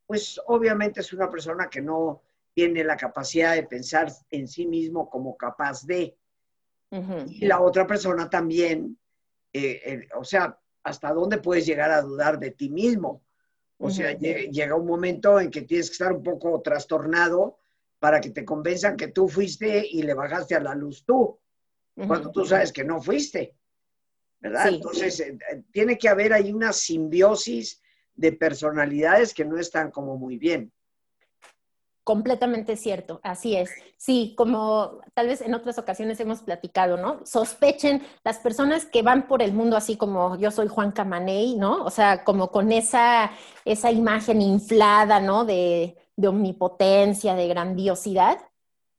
pues 0.06 0.40
obviamente 0.46 1.00
es 1.00 1.12
una 1.12 1.28
persona 1.28 1.68
que 1.68 1.80
no, 1.80 2.22
tiene 2.54 2.84
la 2.84 2.96
capacidad 2.96 3.54
de 3.54 3.64
pensar 3.64 4.12
en 4.30 4.48
sí 4.48 4.66
mismo 4.66 5.08
como 5.08 5.36
capaz 5.36 5.86
de. 5.86 6.16
Y 7.26 7.46
la 7.46 7.62
otra 7.62 7.86
persona 7.86 8.28
también, 8.28 8.98
eh, 9.50 10.06
o 10.14 10.24
sea, 10.24 10.58
¿hasta 10.82 11.10
dónde 11.12 11.38
puedes 11.38 11.64
llegar 11.64 11.90
a 11.90 12.02
dudar 12.02 12.38
de 12.38 12.50
ti 12.50 12.68
mismo? 12.68 13.22
O 13.78 13.90
sea, 13.90 14.12
llega 14.12 14.76
un 14.76 14.86
momento 14.86 15.40
en 15.40 15.50
que 15.50 15.62
tienes 15.62 15.88
que 15.88 15.94
estar 15.94 16.12
un 16.12 16.22
poco 16.22 16.60
trastornado 16.60 17.58
para 17.98 18.20
que 18.20 18.30
te 18.30 18.44
convenzan 18.44 18.96
que 18.96 19.08
tú 19.08 19.28
fuiste 19.28 19.86
y 19.88 20.02
le 20.02 20.14
bajaste 20.14 20.54
a 20.54 20.60
la 20.60 20.74
luz 20.74 21.04
tú, 21.04 21.38
cuando 21.94 22.30
tú 22.30 22.44
sabes 22.44 22.72
que 22.72 22.84
no 22.84 23.00
fuiste. 23.00 23.54
¿Verdad? 24.40 24.68
Entonces, 24.68 25.20
eh, 25.20 25.38
eh, 25.52 25.62
tiene 25.70 25.96
que 25.96 26.08
haber 26.08 26.32
ahí 26.32 26.52
una 26.52 26.72
simbiosis 26.72 27.80
de 28.14 28.32
personalidades 28.32 29.32
que 29.32 29.44
no 29.44 29.56
están 29.56 29.92
como 29.92 30.16
muy 30.16 30.36
bien. 30.36 30.72
Completamente 32.04 32.76
cierto, 32.76 33.20
así 33.22 33.54
es. 33.54 33.70
Sí, 33.96 34.34
como 34.36 34.98
tal 35.14 35.28
vez 35.28 35.40
en 35.40 35.54
otras 35.54 35.78
ocasiones 35.78 36.18
hemos 36.18 36.40
platicado, 36.40 36.96
¿no? 36.96 37.24
Sospechen 37.24 38.02
las 38.24 38.38
personas 38.38 38.84
que 38.84 39.02
van 39.02 39.28
por 39.28 39.40
el 39.40 39.52
mundo 39.52 39.76
así 39.76 39.96
como 39.96 40.36
yo 40.36 40.50
soy 40.50 40.66
Juan 40.66 40.90
Camaney, 40.90 41.54
¿no? 41.54 41.84
O 41.84 41.90
sea, 41.90 42.24
como 42.24 42.50
con 42.50 42.72
esa, 42.72 43.30
esa 43.64 43.92
imagen 43.92 44.42
inflada, 44.42 45.20
¿no? 45.20 45.44
De, 45.44 45.96
de 46.16 46.28
omnipotencia, 46.28 47.36
de 47.36 47.46
grandiosidad. 47.46 48.38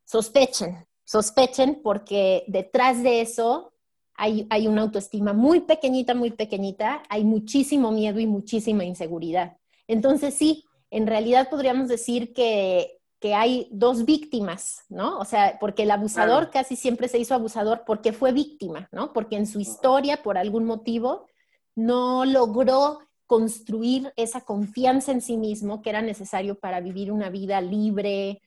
Sospechen, 0.05 0.86
sospechen 1.03 1.81
porque 1.83 2.45
detrás 2.48 3.03
de 3.03 3.19
eso 3.19 3.74
hay, 4.15 4.48
hay 4.50 4.67
una 4.67 4.83
autoestima 4.83 5.33
muy 5.33 5.62
pequeñita, 5.62 6.13
muy 6.13 6.31
pequeñita, 6.31 7.03
hay 7.10 7.25
muchísimo 7.25 7.91
miedo 7.91 8.22
y 8.22 8.27
muchísima 8.27 8.86
inseguridad. 8.86 9.57
Entonces 9.88 10.36
sí, 10.36 10.65
en 10.93 11.07
realidad 11.07 11.50
podríamos 11.50 11.88
decir 11.88 12.33
que, 12.33 13.00
hay 13.33 13.69
dos 13.71 14.03
víctimas, 14.03 14.83
¿no? 14.89 15.17
O 15.17 15.23
sea, 15.23 15.57
porque 15.57 15.83
el 15.83 15.91
abusador 15.91 16.50
casi 16.50 16.75
siempre 16.75 17.07
se 17.07 17.19
hizo 17.19 17.33
abusador 17.33 17.83
porque 17.85 18.12
fue 18.12 18.33
víctima, 18.33 18.89
¿no? 18.91 19.13
Porque 19.13 19.38
en 19.38 19.47
su 19.47 19.62
historia, 19.62 20.21
por 20.21 20.38
algún 20.38 20.65
motivo, 20.65 21.25
no 21.73 22.25
logró 22.25 23.00
construir 23.25 24.12
esa 24.17 24.41
confianza 24.41 25.13
en 25.13 25.21
sí 25.21 25.38
mismo 25.38 25.81
que 25.81 25.91
era 25.91 26.01
necesario 26.01 26.55
para 26.59 26.81
vivir 26.81 27.13
una 27.13 27.29
vida 27.29 27.62
libre, 27.62 28.41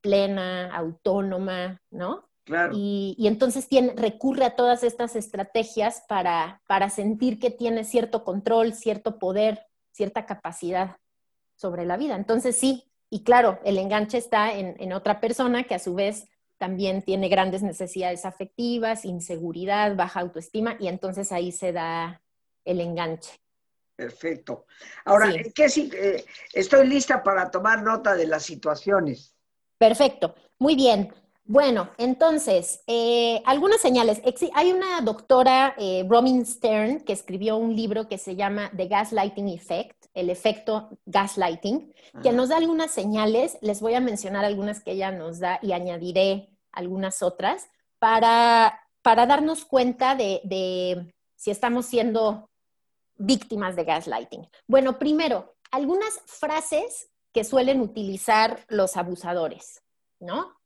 plena, 0.00 0.74
autónoma, 0.74 1.80
¿no? 1.92 2.28
Claro. 2.42 2.72
Y, 2.74 3.14
entonces 3.28 3.68
tiene, 3.68 3.92
recurre 3.94 4.44
a 4.44 4.56
todas 4.56 4.82
estas 4.82 5.14
estrategias 5.14 6.02
para, 6.08 6.60
para 6.66 6.90
sentir 6.90 7.38
que 7.38 7.52
tiene 7.52 7.84
cierto 7.84 8.24
control, 8.24 8.72
cierto 8.72 9.20
poder, 9.20 9.68
cierta 9.92 10.26
capacidad 10.26 10.96
sobre 11.56 11.84
la 11.84 11.96
vida. 11.96 12.14
Entonces 12.14 12.56
sí, 12.56 12.84
y 13.10 13.24
claro, 13.24 13.58
el 13.64 13.78
enganche 13.78 14.18
está 14.18 14.52
en, 14.52 14.92
otra 14.92 15.20
persona 15.20 15.64
que 15.64 15.74
a 15.74 15.78
su 15.78 15.94
vez 15.94 16.28
también 16.58 17.02
tiene 17.02 17.28
grandes 17.28 17.62
necesidades 17.62 18.24
afectivas, 18.24 19.04
inseguridad, 19.04 19.94
baja 19.94 20.20
autoestima, 20.20 20.76
y 20.80 20.88
entonces 20.88 21.32
ahí 21.32 21.52
se 21.52 21.72
da 21.72 22.22
el 22.64 22.80
enganche. 22.80 23.40
Perfecto. 23.94 24.66
Ahora, 25.04 25.32
¿qué 25.54 25.68
si, 25.68 25.90
eh, 25.94 26.24
estoy 26.52 26.86
lista 26.86 27.22
para 27.22 27.50
tomar 27.50 27.82
nota 27.82 28.14
de 28.14 28.26
las 28.26 28.44
situaciones. 28.44 29.34
Perfecto, 29.78 30.34
muy 30.58 30.74
bien. 30.74 31.12
Bueno, 31.44 31.90
entonces, 31.96 32.82
eh, 32.88 33.40
algunas 33.46 33.80
señales. 33.80 34.20
Hay 34.54 34.72
una 34.72 35.00
doctora, 35.00 35.74
eh, 35.78 36.04
Robin 36.08 36.44
Stern, 36.44 37.00
que 37.00 37.12
escribió 37.12 37.56
un 37.56 37.76
libro 37.76 38.08
que 38.08 38.18
se 38.18 38.34
llama 38.34 38.72
The 38.76 38.88
Gaslighting 38.88 39.48
Effect, 39.50 40.05
el 40.16 40.30
efecto 40.30 40.88
gaslighting, 41.04 41.94
que 42.22 42.32
nos 42.32 42.48
da 42.48 42.56
algunas 42.56 42.90
señales. 42.90 43.58
Les 43.60 43.80
voy 43.80 43.94
a 43.94 44.00
mencionar 44.00 44.46
algunas 44.46 44.82
que 44.82 44.92
ella 44.92 45.12
nos 45.12 45.38
da 45.38 45.60
y 45.62 45.72
añadiré 45.72 46.48
algunas 46.72 47.22
otras 47.22 47.68
para, 47.98 48.80
para 49.02 49.26
darnos 49.26 49.66
cuenta 49.66 50.14
de, 50.14 50.40
de 50.44 51.14
si 51.36 51.50
estamos 51.50 51.84
siendo 51.84 52.50
víctimas 53.16 53.76
de 53.76 53.84
gaslighting. 53.84 54.48
Bueno, 54.66 54.98
primero, 54.98 55.54
algunas 55.70 56.18
frases 56.24 57.10
que 57.32 57.44
suelen 57.44 57.82
utilizar 57.82 58.64
los 58.68 58.96
abusadores, 58.96 59.82
¿no? 60.18 60.56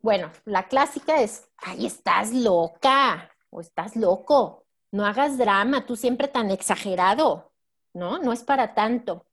Bueno, 0.00 0.32
la 0.46 0.66
clásica 0.66 1.20
es, 1.20 1.46
ay, 1.58 1.84
estás 1.84 2.32
loca 2.32 3.30
o 3.50 3.60
estás 3.60 3.96
loco, 3.96 4.64
no 4.92 5.04
hagas 5.04 5.36
drama, 5.36 5.84
tú 5.84 5.94
siempre 5.94 6.28
tan 6.28 6.50
exagerado, 6.50 7.52
¿no? 7.96 8.18
No 8.18 8.32
es 8.32 8.44
para 8.44 8.74
tanto. 8.74 9.26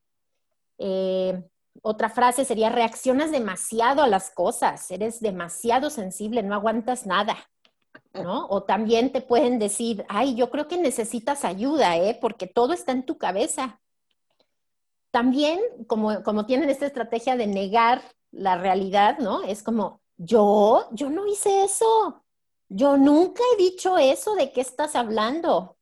Eh, 0.78 1.44
otra 1.82 2.10
frase 2.10 2.46
sería, 2.46 2.70
reaccionas 2.70 3.32
demasiado 3.32 4.04
a 4.04 4.08
las 4.08 4.32
cosas, 4.32 4.90
eres 4.90 5.20
demasiado 5.20 5.90
sensible, 5.90 6.42
no 6.44 6.56
aguantas 6.56 7.06
nada, 7.06 7.38
¿no? 8.14 8.48
O 8.48 8.64
también 8.64 9.12
te 9.12 9.22
pueden 9.22 9.60
decir, 9.60 10.06
ay, 10.08 10.36
yo 10.36 10.50
creo 10.50 10.68
que 10.68 10.78
necesitas 10.78 11.46
ayuda, 11.46 11.98
¿eh? 11.98 12.18
Porque 12.20 12.48
todo 12.48 12.74
está 12.74 12.92
en 12.92 13.06
tu 13.06 13.18
cabeza. 13.18 13.82
También, 15.12 15.60
como, 15.88 16.24
como 16.24 16.46
tienen 16.46 16.70
esta 16.70 16.86
estrategia 16.86 17.36
de 17.36 17.48
negar 17.48 18.02
la 18.32 18.58
realidad, 18.58 19.20
¿no? 19.20 19.44
Es 19.44 19.62
como, 19.62 20.02
yo, 20.18 20.88
yo 20.92 21.10
no 21.10 21.28
hice 21.28 21.64
eso. 21.64 22.24
Yo 22.70 22.98
nunca 22.98 23.44
he 23.54 23.58
dicho 23.58 23.98
eso. 23.98 24.36
¿De 24.36 24.52
qué 24.52 24.62
estás 24.62 24.96
hablando? 24.96 25.78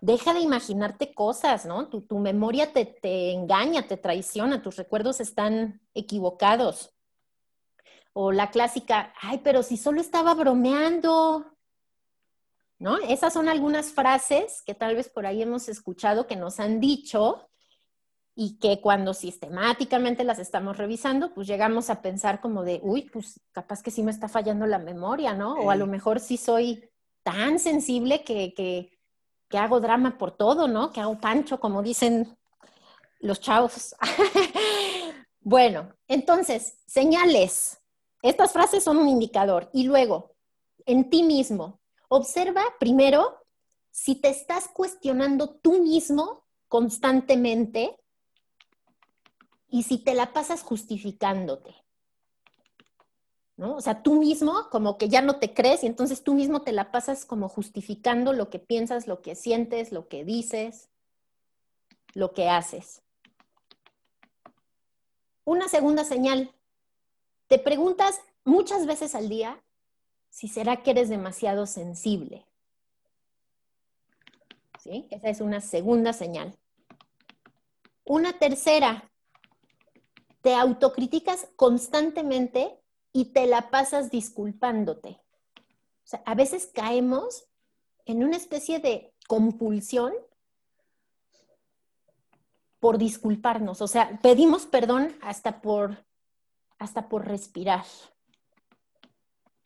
Deja 0.00 0.34
de 0.34 0.40
imaginarte 0.40 1.12
cosas, 1.12 1.66
¿no? 1.66 1.88
Tu, 1.88 2.18
memoria 2.18 2.72
te, 2.72 2.84
te, 2.84 3.32
engaña, 3.32 3.86
te 3.86 3.96
traiciona, 3.96 4.62
tus 4.62 4.76
recuerdos 4.76 5.20
están 5.20 5.80
equivocados. 5.94 6.94
O 8.12 8.32
la 8.32 8.50
clásica, 8.50 9.12
ay, 9.20 9.40
pero 9.42 9.62
si 9.62 9.76
solo 9.76 10.00
estaba 10.00 10.34
bromeando, 10.34 11.46
¿no? 12.78 12.98
Esas 12.98 13.32
son 13.32 13.48
algunas 13.48 13.92
frases 13.92 14.62
que 14.64 14.74
tal 14.74 14.94
vez 14.96 15.08
por 15.08 15.26
ahí 15.26 15.42
hemos 15.42 15.68
escuchado 15.68 16.26
que 16.26 16.36
nos 16.36 16.60
han 16.60 16.80
dicho 16.80 17.48
y 18.40 18.58
que 18.60 18.80
cuando 18.80 19.14
sistemáticamente 19.14 20.22
las 20.22 20.38
estamos 20.38 20.76
revisando, 20.76 21.34
pues 21.34 21.48
llegamos 21.48 21.90
a 21.90 22.02
pensar 22.02 22.40
como 22.40 22.62
de, 22.62 22.78
uy, 22.84 23.10
pues 23.12 23.40
capaz 23.50 23.82
que 23.82 23.90
sí 23.90 24.04
me 24.04 24.12
está 24.12 24.28
fallando 24.28 24.64
la 24.64 24.78
memoria, 24.78 25.34
¿no? 25.34 25.54
O 25.54 25.72
a 25.72 25.76
lo 25.76 25.88
mejor 25.88 26.20
sí 26.20 26.36
soy 26.36 26.88
tan 27.24 27.58
sensible 27.58 28.22
que, 28.22 28.54
que, 28.54 28.97
que 29.48 29.58
hago 29.58 29.80
drama 29.80 30.18
por 30.18 30.32
todo, 30.32 30.68
¿no? 30.68 30.92
Que 30.92 31.00
hago 31.00 31.20
pancho, 31.20 31.58
como 31.58 31.82
dicen 31.82 32.36
los 33.20 33.40
chavos. 33.40 33.94
bueno, 35.40 35.92
entonces, 36.06 36.78
señales. 36.86 37.80
Estas 38.22 38.52
frases 38.52 38.82
son 38.84 38.98
un 38.98 39.08
indicador. 39.08 39.70
Y 39.72 39.84
luego, 39.84 40.34
en 40.86 41.08
ti 41.08 41.22
mismo, 41.22 41.80
observa 42.08 42.62
primero 42.78 43.44
si 43.90 44.16
te 44.16 44.28
estás 44.28 44.68
cuestionando 44.68 45.56
tú 45.56 45.82
mismo 45.82 46.44
constantemente 46.68 47.96
y 49.68 49.82
si 49.82 49.98
te 49.98 50.14
la 50.14 50.32
pasas 50.32 50.62
justificándote. 50.62 51.74
¿No? 53.58 53.74
O 53.74 53.80
sea, 53.80 54.04
tú 54.04 54.14
mismo 54.14 54.70
como 54.70 54.96
que 54.98 55.08
ya 55.08 55.20
no 55.20 55.40
te 55.40 55.52
crees 55.52 55.82
y 55.82 55.88
entonces 55.88 56.22
tú 56.22 56.32
mismo 56.32 56.62
te 56.62 56.70
la 56.70 56.92
pasas 56.92 57.26
como 57.26 57.48
justificando 57.48 58.32
lo 58.32 58.50
que 58.50 58.60
piensas, 58.60 59.08
lo 59.08 59.20
que 59.20 59.34
sientes, 59.34 59.90
lo 59.90 60.06
que 60.06 60.24
dices, 60.24 60.88
lo 62.14 62.32
que 62.32 62.48
haces. 62.48 63.02
Una 65.44 65.68
segunda 65.68 66.04
señal. 66.04 66.54
Te 67.48 67.58
preguntas 67.58 68.20
muchas 68.44 68.86
veces 68.86 69.16
al 69.16 69.28
día 69.28 69.60
si 70.30 70.46
será 70.46 70.84
que 70.84 70.92
eres 70.92 71.08
demasiado 71.08 71.66
sensible. 71.66 72.46
¿Sí? 74.78 75.08
Esa 75.10 75.30
es 75.30 75.40
una 75.40 75.60
segunda 75.60 76.12
señal. 76.12 76.56
Una 78.04 78.38
tercera, 78.38 79.10
te 80.42 80.54
autocriticas 80.54 81.48
constantemente 81.56 82.77
y 83.18 83.24
te 83.24 83.48
la 83.48 83.68
pasas 83.68 84.12
disculpándote. 84.12 85.20
O 85.58 86.04
sea, 86.04 86.22
a 86.24 86.36
veces 86.36 86.70
caemos 86.72 87.48
en 88.04 88.22
una 88.22 88.36
especie 88.36 88.78
de 88.78 89.12
compulsión 89.26 90.12
por 92.78 92.96
disculparnos. 92.96 93.82
O 93.82 93.88
sea, 93.88 94.20
pedimos 94.22 94.66
perdón 94.66 95.18
hasta 95.20 95.60
por, 95.60 96.06
hasta 96.78 97.08
por 97.08 97.26
respirar. 97.26 97.84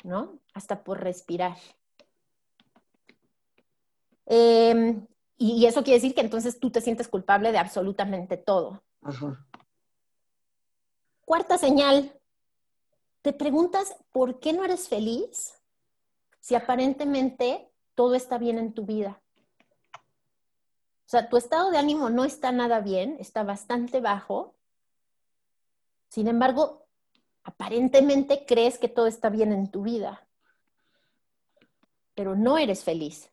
¿No? 0.03 0.39
Hasta 0.55 0.83
por 0.83 1.03
respirar. 1.03 1.59
Em, 4.25 5.07
y, 5.37 5.67
eso 5.67 5.85
quiere 5.85 5.99
decir 5.99 6.15
que 6.15 6.23
entonces 6.23 6.59
tú 6.59 6.71
te 6.71 6.81
sientes 6.81 7.07
culpable 7.07 7.53
de 7.53 7.59
absolutamente 7.59 8.39
todo. 8.39 8.83
Ajá. 9.03 9.47
Cuarta 11.27 11.59
señal, 11.59 12.19
te 13.23 13.33
preguntas 13.33 13.97
por 14.11 14.41
qué 14.41 14.53
no 14.53 14.65
eres 14.65 14.89
feliz 14.89 15.55
si 16.41 16.57
aparentemente 16.57 17.71
todo 17.95 18.15
está 18.15 18.37
bien 18.37 18.59
en 18.59 18.75
tu 18.75 18.85
vida. 18.85 19.23
O 19.95 21.11
sea, 21.13 21.29
tu 21.29 21.37
estado 21.37 21.71
de 21.71 21.79
ánimo 21.79 22.11
no 22.11 22.25
está 22.25 22.51
nada 22.53 22.81
bien, 22.81 23.17
está 23.21 23.45
bastante 23.45 24.01
bajo. 24.01 24.57
Sin 26.09 26.27
embargo, 26.27 26.87
aparentemente 27.45 28.45
crees 28.47 28.79
que 28.79 28.89
todo 28.89 29.07
está 29.07 29.29
bien 29.29 29.53
en 29.53 29.71
tu 29.71 29.83
vida, 29.83 30.27
pero 32.15 32.35
no 32.35 32.59
eres 32.59 32.83
feliz. 32.83 33.31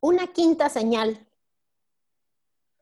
Una 0.00 0.26
quinta 0.28 0.68
señal, 0.68 1.26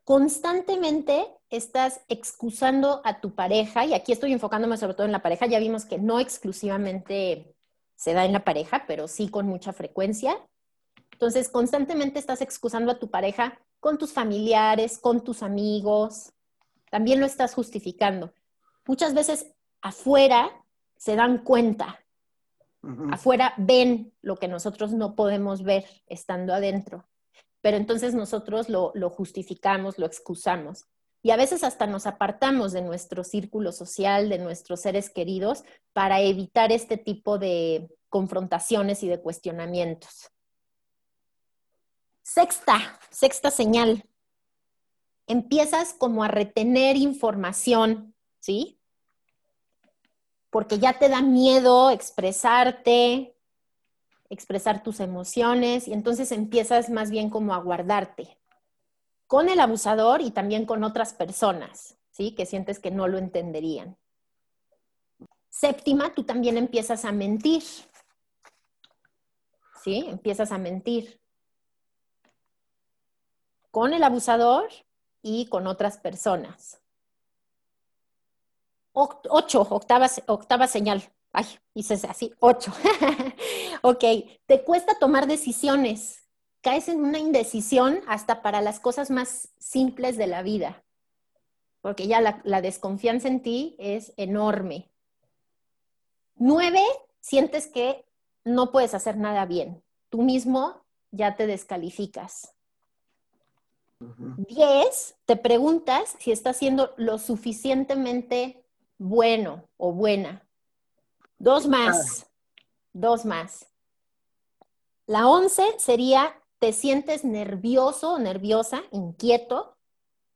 constantemente 0.04 1.26
estás 1.49 2.02
excusando 2.08 3.00
a 3.04 3.20
tu 3.20 3.34
pareja, 3.34 3.84
y 3.87 3.94
aquí 3.94 4.12
estoy 4.12 4.32
enfocándome 4.32 4.76
sobre 4.76 4.94
todo 4.94 5.06
en 5.06 5.12
la 5.12 5.23
pareja, 5.23 5.46
ya 5.46 5.58
vimos 5.58 5.87
que 5.87 5.99
no 5.99 6.20
exclusivamente 6.20 7.54
se 7.96 8.12
da 8.12 8.25
en 8.25 8.32
la 8.32 8.44
pareja, 8.44 8.84
pero 8.87 9.08
sí 9.08 9.28
con 9.28 9.46
mucha 9.46 9.73
frecuencia. 9.73 10.37
Entonces, 11.12 11.49
constantemente 11.49 12.18
estás 12.18 12.42
excusando 12.42 12.92
a 12.92 12.99
tu 12.99 13.08
pareja 13.08 13.58
con 13.80 13.99
tus 13.99 14.12
familiares, 14.12 14.99
con 14.99 15.23
tus 15.23 15.42
amigos, 15.42 16.32
también 16.90 17.20
lo 17.20 17.26
estás 17.26 17.54
justificando. 17.54 18.32
Muchas 18.87 19.14
veces 19.14 19.46
afuera 19.80 20.50
se 20.96 21.16
dan 21.16 21.38
cuenta, 21.38 22.00
afuera 23.11 23.54
ven 23.56 24.12
lo 24.20 24.37
que 24.37 24.49
nosotros 24.49 24.92
no 24.92 25.14
podemos 25.14 25.62
ver 25.62 25.87
estando 26.06 26.52
adentro 26.52 27.06
pero 27.64 27.78
entonces 27.78 28.14
nosotros 28.14 28.68
lo, 28.68 28.92
justificamos, 29.09 29.99
lo 29.99 30.04
excusamos. 30.04 30.85
Y 31.23 31.30
a 31.30 31.37
veces 31.37 31.64
hasta 31.64 31.87
nos 31.87 32.06
apartamos 32.06 32.73
de 32.73 32.83
nuestro 32.83 33.25
círculo 33.25 33.73
social, 33.73 34.28
de 34.28 34.37
nuestros 34.37 34.83
seres 34.83 35.09
queridos, 35.09 35.64
para 35.94 36.21
evitar 36.21 36.73
este 36.73 36.99
tipo 36.99 37.38
de 37.38 37.88
confrontaciones 38.11 39.02
y 39.02 39.09
de 39.09 39.18
cuestionamientos. 39.18 40.30
Sexta, 42.21 43.00
sexta 43.11 43.50
señal. 43.50 44.04
Empiezas 45.26 45.94
como 45.94 46.23
a 46.23 46.28
retener 46.28 46.97
información, 46.99 48.14
¿sí? 48.40 48.78
Porque 50.50 50.78
ya 50.78 50.99
te 50.99 51.09
da 51.09 51.23
miedo 51.23 51.88
expresarte, 51.88 53.34
expresar 54.31 54.83
tus 54.83 55.00
emociones 55.00 55.88
y 55.88 55.93
entonces 55.93 56.33
empiezas 56.33 56.90
más 56.90 57.11
bien 57.11 57.31
como 57.31 57.54
a 57.54 57.59
guardarte 57.59 58.38
con 59.26 59.49
el 59.49 59.61
abusador 59.61 60.21
y 60.21 60.31
también 60.31 60.66
con 60.66 60.85
otras 60.85 61.14
personas, 61.14 61.97
¿sí? 62.11 62.35
Que 62.35 62.47
sientes 62.47 62.78
que 62.78 62.90
no 62.90 63.09
lo 63.09 63.19
entenderían. 63.19 63.97
Séptima, 65.49 66.12
tú 66.14 66.25
también 66.25 66.57
empiezas 66.57 67.04
a 67.04 67.12
mentir. 67.12 67.62
¿Sí? 69.83 70.04
Empiezas 70.09 70.50
a 70.50 70.59
mentir 70.59 71.21
con 73.71 73.93
el 73.93 74.02
abusador 74.02 74.69
y 75.21 75.47
con 75.47 75.66
otras 75.66 75.99
personas. 75.99 76.81
ocho, 78.93 79.62
octava, 79.62 80.09
octava 80.26 80.66
señal. 80.66 81.02
Ay, 81.37 81.47
hice 81.75 81.95
así, 82.09 82.33
ocho. 82.38 82.73
ok, 83.83 84.05
te 84.47 84.62
cuesta 84.62 84.97
tomar 85.00 85.26
decisiones. 85.26 86.23
Caes 86.61 86.88
en 86.88 87.00
una 87.05 87.19
indecisión 87.19 88.00
hasta 88.07 88.41
para 88.41 88.61
las 88.61 88.79
cosas 88.79 89.11
más 89.11 89.49
simples 89.59 90.17
de 90.17 90.29
la 90.29 90.43
vida, 90.43 90.85
porque 91.81 92.07
ya 92.07 92.21
la, 92.21 92.41
la 92.45 92.62
desconfianza 92.62 93.26
en 93.26 93.43
ti 93.43 93.75
es 93.81 94.14
enorme. 94.17 94.93
Nueve, 96.37 96.81
sientes 97.19 97.67
que 97.67 98.07
no 98.45 98.71
puedes 98.71 98.95
hacer 98.95 99.17
nada 99.17 99.45
bien. 99.45 99.83
Tú 100.11 100.23
mismo 100.23 100.85
ya 101.11 101.35
te 101.35 101.49
descalificas. 101.49 102.55
Diez, 104.37 105.17
te 105.25 105.35
preguntas 105.35 106.14
si 106.21 106.31
estás 106.31 106.59
siendo 106.59 106.95
lo 106.97 107.18
suficientemente 107.18 108.64
bueno 108.99 109.68
o 109.77 109.92
buena. 109.92 110.47
Dos 111.44 111.66
más, 111.66 112.26
dos 112.94 113.26
más. 113.26 113.66
La 115.04 115.28
once 115.28 115.62
sería, 115.76 116.40
te 116.59 116.72
sientes 116.72 117.22
nervioso 117.22 118.14
o 118.14 118.18
nerviosa, 118.18 118.83
inquieto, 118.92 119.76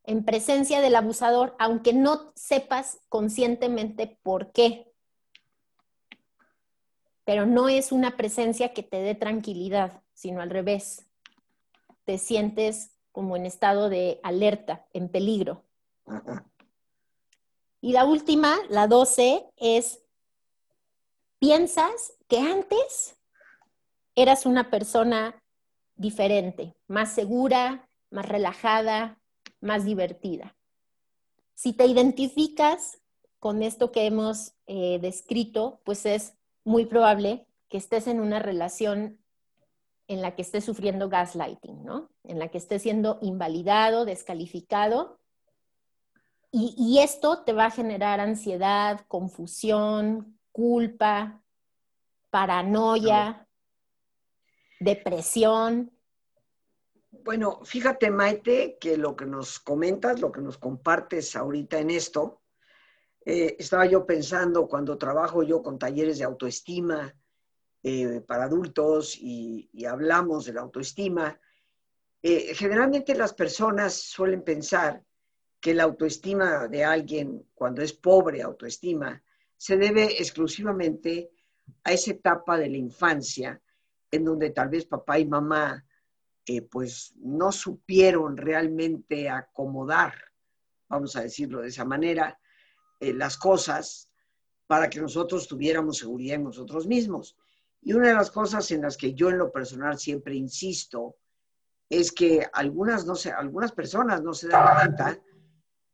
en 0.05 0.23
presencia 0.23 0.83
del 0.83 0.95
abusador, 0.95 1.57
aunque 1.59 1.95
no 1.95 2.31
sepas 2.35 2.99
conscientemente 3.09 4.19
por 4.23 4.53
qué. 4.53 4.93
Pero 7.25 7.47
no 7.47 7.71
es 7.71 7.91
una 7.91 8.19
presencia 8.19 8.75
que 8.75 8.83
te 8.83 9.01
dé 9.01 9.15
tranquilidad, 9.15 10.03
sino 10.13 10.43
al 10.43 10.51
revés. 10.51 11.07
Te 12.05 12.19
sientes 12.19 12.91
como 13.13 13.35
en 13.35 13.47
estado 13.47 13.89
de 13.89 14.21
alerta, 14.23 14.85
en 14.93 15.09
peligro. 15.09 15.63
Y 17.81 17.93
la 17.93 18.05
última, 18.05 18.59
la 18.69 18.89
doce, 18.89 19.47
es 19.57 20.03
piensas 21.39 22.15
que 22.29 22.39
antes 22.39 23.17
eras 24.15 24.47
una 24.47 24.71
persona 24.71 25.41
diferente, 25.97 26.75
más 26.87 27.13
segura, 27.13 27.89
más 28.11 28.27
relajada, 28.27 29.21
más 29.61 29.85
divertida. 29.85 30.57
Si 31.55 31.73
te 31.73 31.87
identificas 31.87 33.01
con 33.39 33.63
esto 33.63 33.93
que 33.93 34.07
hemos 34.07 34.55
eh, 34.67 34.99
descrito, 35.01 35.81
pues 35.85 36.07
es 36.07 36.35
muy 36.65 36.87
probable 36.87 37.47
que 37.69 37.79
estés 37.79 38.07
en 38.07 38.21
una 38.21 38.39
relación 38.39 39.19
en 40.07 40.23
la 40.23 40.35
que 40.35 40.43
estés 40.43 40.65
sufriendo 40.65 41.09
gaslighting, 41.09 41.85
¿no? 41.85 42.11
En 42.25 42.39
la 42.39 42.49
que 42.49 42.59
estés 42.59 42.83
siendo 42.83 43.19
invalidado, 43.21 44.05
descalificado. 44.05 45.19
y 46.51 47.01
esto 47.01 47.45
te 47.45 47.53
va 47.53 47.67
a 47.67 47.71
generar 47.71 48.21
ansiedad, 48.21 49.05
confusión, 49.07 50.38
culpa, 50.59 51.41
paranoia, 52.31 53.47
depresión. 54.81 55.89
Bueno, 57.13 57.61
fíjate, 57.65 58.11
Maite, 58.11 58.77
que 58.81 58.97
lo 58.97 59.15
que 59.15 59.25
nos 59.25 59.61
comentas, 59.61 60.21
lo 60.21 60.33
que 60.33 60.41
nos 60.41 60.59
compartes 60.59 61.37
ahorita 61.37 61.79
en 61.79 61.91
esto, 61.91 62.43
eh, 63.25 63.55
estaba 63.57 63.87
yo 63.87 64.05
pensando 64.05 64.67
cuando 64.67 64.99
trabajo 64.99 65.45
yo 65.45 65.63
con 65.63 65.79
talleres 65.79 66.19
de 66.19 66.25
autoestima 66.25 67.15
eh, 67.85 68.21
para 68.27 68.47
adultos 68.47 69.17
y, 69.17 69.71
hablamos 69.87 70.47
de 70.47 70.55
la 70.55 70.63
autoestima, 70.63 71.41
eh, 72.21 72.53
generalmente 72.57 73.15
las 73.15 73.33
personas 73.33 73.95
suelen 73.95 74.43
pensar 74.43 75.05
que 75.61 75.73
la 75.73 75.85
autoestima 75.85 76.67
de 76.67 76.85
alguien, 76.85 77.47
cuando 77.55 77.81
es 77.81 77.93
pobre 77.93 78.43
autoestima, 78.43 79.23
se 79.59 79.77
debe 79.77 80.05
exclusivamente 80.05 81.31
a 81.85 81.93
esa 81.93 82.13
etapa 82.13 82.57
de 82.57 82.71
la 82.71 82.79
infancia 82.79 83.61
en 84.11 84.25
donde 84.25 84.51
tal 84.51 84.71
vez 84.71 84.87
papá 84.87 85.19
y 85.19 85.27
mamá 85.27 85.85
eh, 86.47 86.63
pues 86.63 87.13
no 87.17 87.53
supieron 87.53 88.39
realmente 88.39 89.29
acomodar, 89.29 90.15
vamos 90.89 91.15
a 91.17 91.23
decirlo 91.23 91.61
de 91.61 91.69
esa 91.69 91.85
manera, 91.85 92.39
eh, 93.01 93.13
las 93.13 93.37
cosas 93.37 94.11
para 94.67 94.89
que 94.89 95.01
nosotros 95.01 95.47
tuviéramos 95.47 95.99
seguridad 95.99 96.37
en 96.37 96.45
nosotros 96.45 96.87
mismos. 96.87 97.37
Y 97.83 97.93
una 97.93 98.09
de 98.09 98.15
las 98.15 98.31
cosas 98.31 98.71
en 98.71 98.83
las 98.83 98.97
que 98.97 99.13
yo 99.13 99.29
en 99.29 99.39
lo 99.39 99.53
personal 99.53 99.99
siempre 99.99 100.35
insisto 100.35 101.17
es 101.91 102.13
que 102.13 102.47
algunas, 102.53 103.07
no 103.07 103.15
sé, 103.15 103.31
algunas 103.31 103.73
personas 103.73 104.23
no 104.23 104.33
se 104.33 104.49
dan 104.49 104.77
cuenta 104.77 105.21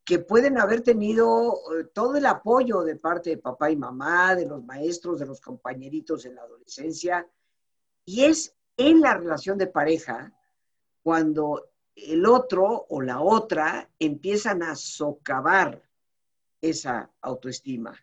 que 0.04 0.18
pueden 0.18 0.58
haber 0.58 0.82
tenido 0.82 1.54
eh, 1.54 1.84
todo 1.92 2.16
el 2.16 2.26
apoyo 2.26 2.82
de 2.82 2.96
parte 2.96 3.30
de 3.30 3.38
papá 3.38 3.70
y 3.70 3.76
mamá, 3.76 4.34
de 4.34 4.46
los 4.46 4.62
maestros, 4.64 5.18
de 5.18 5.26
los 5.26 5.40
compañeritos 5.40 6.26
en 6.26 6.34
la 6.34 6.42
adolescencia. 6.42 7.26
Y 8.04 8.24
es 8.24 8.54
en 8.76 9.00
la 9.00 9.14
relación 9.16 9.56
de 9.56 9.66
pareja 9.66 10.32
cuando 11.02 11.70
el 11.94 12.26
otro 12.26 12.86
o 12.88 13.00
la 13.00 13.20
otra 13.20 13.88
empiezan 13.98 14.62
a 14.62 14.76
socavar 14.76 15.82
esa 16.60 17.10
autoestima. 17.20 17.94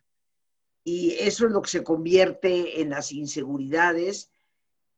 Y 0.84 1.12
eso 1.14 1.46
es 1.46 1.52
lo 1.52 1.62
que 1.62 1.70
se 1.70 1.84
convierte 1.84 2.82
en 2.82 2.90
las 2.90 3.12
inseguridades, 3.12 4.32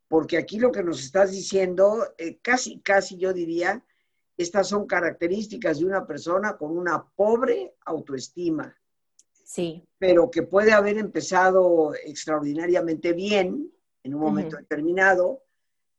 porque 0.08 0.38
aquí 0.38 0.60
lo 0.60 0.72
que 0.72 0.84
nos 0.84 1.04
estás 1.04 1.32
diciendo, 1.32 2.13
eh, 2.18 2.38
casi, 2.42 2.80
casi 2.80 3.18
yo 3.18 3.34
diría, 3.34 3.84
estas 4.38 4.67
son 4.67 4.88
características 4.88 5.80
de 5.80 5.86
una 5.86 6.06
persona 6.06 6.58
con 6.58 6.78
una 6.78 7.04
pobre 7.04 7.76
autoestima. 7.86 8.76
Sí. 9.43 9.84
Pero 9.98 10.32
que 10.32 10.43
puede 10.43 10.72
haber 10.72 10.98
empezado 10.98 11.93
extraordinariamente 11.93 13.13
bien 13.13 13.72
en 14.04 14.15
un 14.15 14.22
momento 14.22 14.58
determinado, 14.58 15.43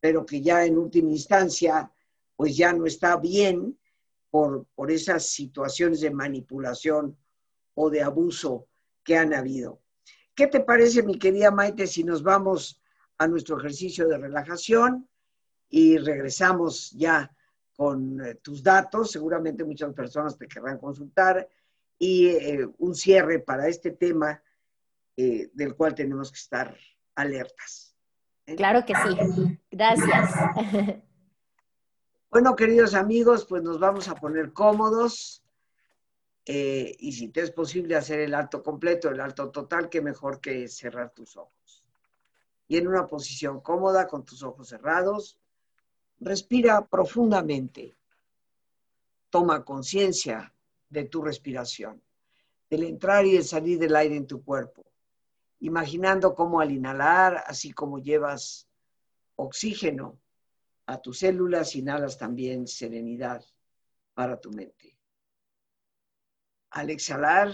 pero 0.01 0.27
que 0.27 0.41
ya 0.41 0.65
en 0.65 0.77
última 0.77 1.11
instancia, 1.11 1.91
pues 2.37 2.57
ya 2.57 2.73
no 2.73 2.87
está 2.87 3.17
bien 3.17 3.79
por, 4.31 4.67
por 4.75 4.91
esas 4.91 5.27
situaciones 5.27 6.01
de 6.01 6.11
manipulación 6.11 7.17
o 7.75 7.91
de 7.91 8.03
abuso 8.03 8.67
que 9.03 9.17
han 9.17 9.33
habido. 9.33 9.81
¿Qué 10.35 10.49
te 10.49 10.61
parece, 10.61 11.03
mi 11.03 11.19
querida 11.19 11.51
Maite, 11.51 11.87
si 11.87 12.03
nos 12.03 12.23
vamos 12.23 12.83
a 13.19 13.29
nuestro 13.29 13.59
ejercicio 13.59 14.09
de 14.09 14.19
relajación 14.19 15.09
y 15.69 15.99
regresamos 15.99 16.91
ya 16.93 17.34
con 17.77 18.25
eh, 18.25 18.35
tus 18.37 18.63
datos, 18.63 19.11
seguramente 19.11 19.65
muchas 19.65 19.93
personas 19.93 20.39
te 20.39 20.47
querrán 20.47 20.79
consultar, 20.79 21.49
y 21.99 22.29
eh, 22.29 22.69
un 22.79 22.95
cierre 22.95 23.39
para 23.39 23.69
este 23.69 23.93
tema 23.93 24.43
eh, 25.17 25.51
del 25.53 25.75
cual 25.75 25.95
tenemos 25.95 26.31
que 26.31 26.39
estar 26.39 26.77
alertas. 27.15 27.97
Claro 28.57 28.85
que 28.85 28.95
sí. 28.95 29.59
Gracias. 29.71 30.35
Bueno, 32.31 32.57
queridos 32.57 32.95
amigos, 32.95 33.47
pues 33.49 33.63
nos 33.63 33.79
vamos 33.79 34.09
a 34.09 34.17
poner 34.17 34.53
cómodos. 34.53 35.45
Eh, 36.45 36.95
y 36.99 37.13
si 37.13 37.29
te 37.29 37.41
es 37.41 37.53
posible 37.53 37.95
hacer 37.95 38.19
el 38.19 38.35
alto 38.35 38.61
completo, 38.61 39.09
el 39.09 39.21
alto 39.21 39.51
total, 39.53 39.89
qué 39.89 40.03
mejor 40.03 40.41
que 40.41 40.67
cerrar 40.67 41.11
tus 41.11 41.37
ojos. 41.37 41.85
Y 42.67 42.77
en 42.77 42.89
una 42.89 43.07
posición 43.07 43.61
cómoda, 43.61 44.09
con 44.09 44.25
tus 44.25 44.43
ojos 44.43 44.69
cerrados, 44.69 45.39
respira 46.25 46.87
profundamente. 46.87 47.97
Toma 49.29 49.65
conciencia 49.65 50.55
de 50.89 51.05
tu 51.05 51.23
respiración, 51.23 52.03
del 52.71 52.85
entrar 52.85 53.27
y 53.27 53.37
el 53.37 53.45
salir 53.45 53.79
del 53.79 53.95
aire 53.95 54.17
en 54.17 54.27
tu 54.27 54.43
cuerpo, 54.43 54.87
imaginando 55.61 56.35
cómo 56.35 56.61
al 56.61 56.71
inhalar, 56.71 57.45
así 57.47 57.73
como 57.73 57.99
llevas 57.99 58.69
oxígeno 59.37 60.19
a 60.87 60.99
tus 60.99 61.19
células, 61.19 61.77
inhalas 61.77 62.17
también 62.17 62.67
serenidad 62.67 63.45
para 64.15 64.41
tu 64.41 64.51
mente. 64.51 64.97
Al 66.71 66.91
exhalar, 66.91 67.53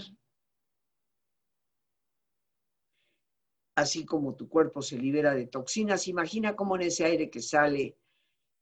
así 3.75 4.05
como 4.05 4.35
tu 4.35 4.47
cuerpo 4.47 4.81
se 4.81 4.97
libera 4.97 5.33
de 5.33 5.47
toxinas, 5.47 6.07
imagina 6.07 6.55
cómo 6.55 6.75
en 6.75 6.83
ese 6.83 7.05
aire 7.05 7.29
que 7.29 7.41
sale 7.41 7.97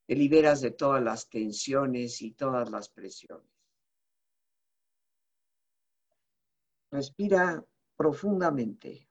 te 0.10 0.16
liberas 0.16 0.60
de 0.62 0.72
todas 0.72 1.04
las 1.04 1.30
tensiones 1.30 2.24
y 2.24 2.32
todas 2.32 2.72
las 2.72 2.90
presiones. 2.90 3.46
Respira 6.92 7.64
profundamente. 7.96 9.06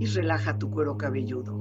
y 0.00 0.06
relaja 0.06 0.56
tu 0.56 0.70
cuero 0.70 0.96
cabelludo. 0.96 1.58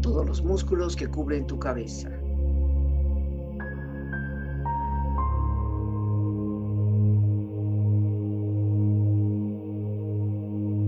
Todos 0.00 0.26
los 0.26 0.42
músculos 0.42 0.96
que 0.96 1.08
cubren 1.08 1.46
tu 1.46 1.58
cabeza. 1.58 2.17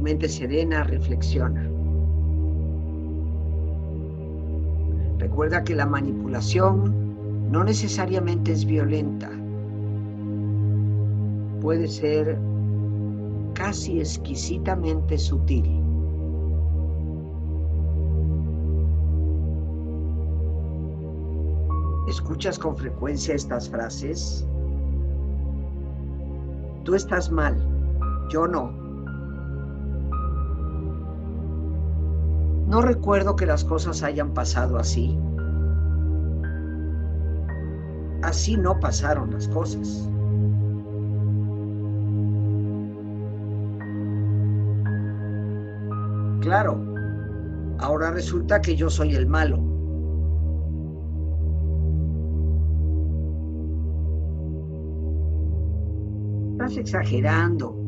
Mente 0.00 0.28
serena, 0.28 0.84
reflexiona. 0.84 1.68
Recuerda 5.18 5.62
que 5.62 5.74
la 5.74 5.86
manipulación 5.86 7.50
no 7.50 7.64
necesariamente 7.64 8.52
es 8.52 8.64
violenta. 8.64 9.30
Puede 11.60 11.88
ser 11.88 12.38
casi 13.54 14.00
exquisitamente 14.00 15.18
sutil. 15.18 15.80
¿Escuchas 22.08 22.58
con 22.58 22.76
frecuencia 22.76 23.34
estas 23.34 23.68
frases? 23.68 24.46
Tú 26.84 26.94
estás 26.94 27.30
mal, 27.30 27.56
yo 28.30 28.48
no. 28.48 28.79
No 32.70 32.80
recuerdo 32.80 33.34
que 33.34 33.46
las 33.46 33.64
cosas 33.64 34.04
hayan 34.04 34.32
pasado 34.32 34.78
así. 34.78 35.18
Así 38.22 38.56
no 38.56 38.78
pasaron 38.78 39.32
las 39.32 39.48
cosas. 39.48 40.08
Claro, 46.42 46.80
ahora 47.80 48.12
resulta 48.12 48.60
que 48.60 48.76
yo 48.76 48.88
soy 48.88 49.16
el 49.16 49.26
malo. 49.26 49.58
Estás 56.52 56.76
exagerando. 56.76 57.79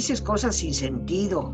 Dices 0.00 0.22
cosas 0.22 0.56
sin 0.56 0.72
sentido. 0.72 1.52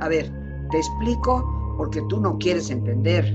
A 0.00 0.08
ver, 0.08 0.32
te 0.70 0.78
explico 0.78 1.44
porque 1.76 2.00
tú 2.08 2.20
no 2.20 2.38
quieres 2.38 2.70
entender. 2.70 3.26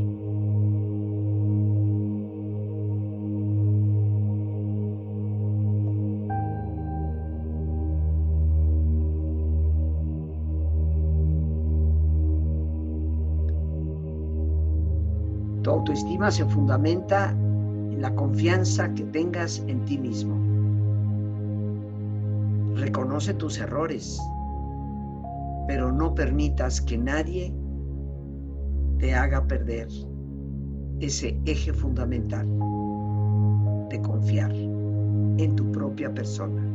Tu 15.61 15.69
autoestima 15.69 16.31
se 16.31 16.43
fundamenta 16.45 17.37
la 17.99 18.13
confianza 18.13 18.93
que 18.93 19.03
tengas 19.05 19.63
en 19.67 19.83
ti 19.85 19.97
mismo. 19.97 20.35
Reconoce 22.75 23.33
tus 23.33 23.57
errores, 23.59 24.19
pero 25.67 25.91
no 25.91 26.13
permitas 26.13 26.81
que 26.81 26.97
nadie 26.97 27.53
te 28.99 29.13
haga 29.13 29.45
perder 29.45 29.87
ese 30.99 31.37
eje 31.45 31.73
fundamental 31.73 32.47
de 33.89 34.01
confiar 34.01 34.51
en 34.51 35.55
tu 35.55 35.71
propia 35.71 36.13
persona. 36.13 36.74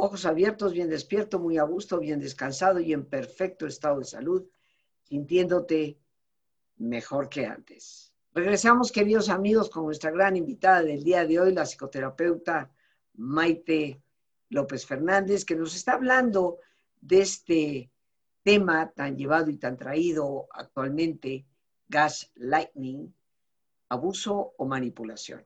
ojos 0.00 0.24
abiertos, 0.26 0.72
bien 0.72 0.88
despierto, 0.88 1.38
muy 1.38 1.58
a 1.58 1.62
gusto, 1.62 1.98
bien 1.98 2.18
descansado 2.18 2.80
y 2.80 2.92
en 2.92 3.04
perfecto 3.04 3.66
estado 3.66 3.98
de 3.98 4.04
salud, 4.04 4.46
sintiéndote 5.04 5.98
mejor 6.76 7.28
que 7.28 7.46
antes. 7.46 8.12
Regresamos, 8.32 8.92
queridos 8.92 9.28
amigos, 9.28 9.68
con 9.68 9.84
nuestra 9.84 10.10
gran 10.10 10.36
invitada 10.36 10.82
del 10.82 11.02
día 11.02 11.26
de 11.26 11.40
hoy, 11.40 11.52
la 11.52 11.66
psicoterapeuta 11.66 12.70
Maite 13.14 14.00
López 14.48 14.86
Fernández, 14.86 15.44
que 15.44 15.56
nos 15.56 15.74
está 15.74 15.94
hablando 15.94 16.58
de 17.00 17.20
este 17.20 17.90
tema 18.42 18.90
tan 18.90 19.16
llevado 19.16 19.50
y 19.50 19.56
tan 19.56 19.76
traído 19.76 20.48
actualmente, 20.52 21.44
gas 21.88 22.30
lightning, 22.36 23.12
abuso 23.88 24.54
o 24.56 24.64
manipulación. 24.64 25.44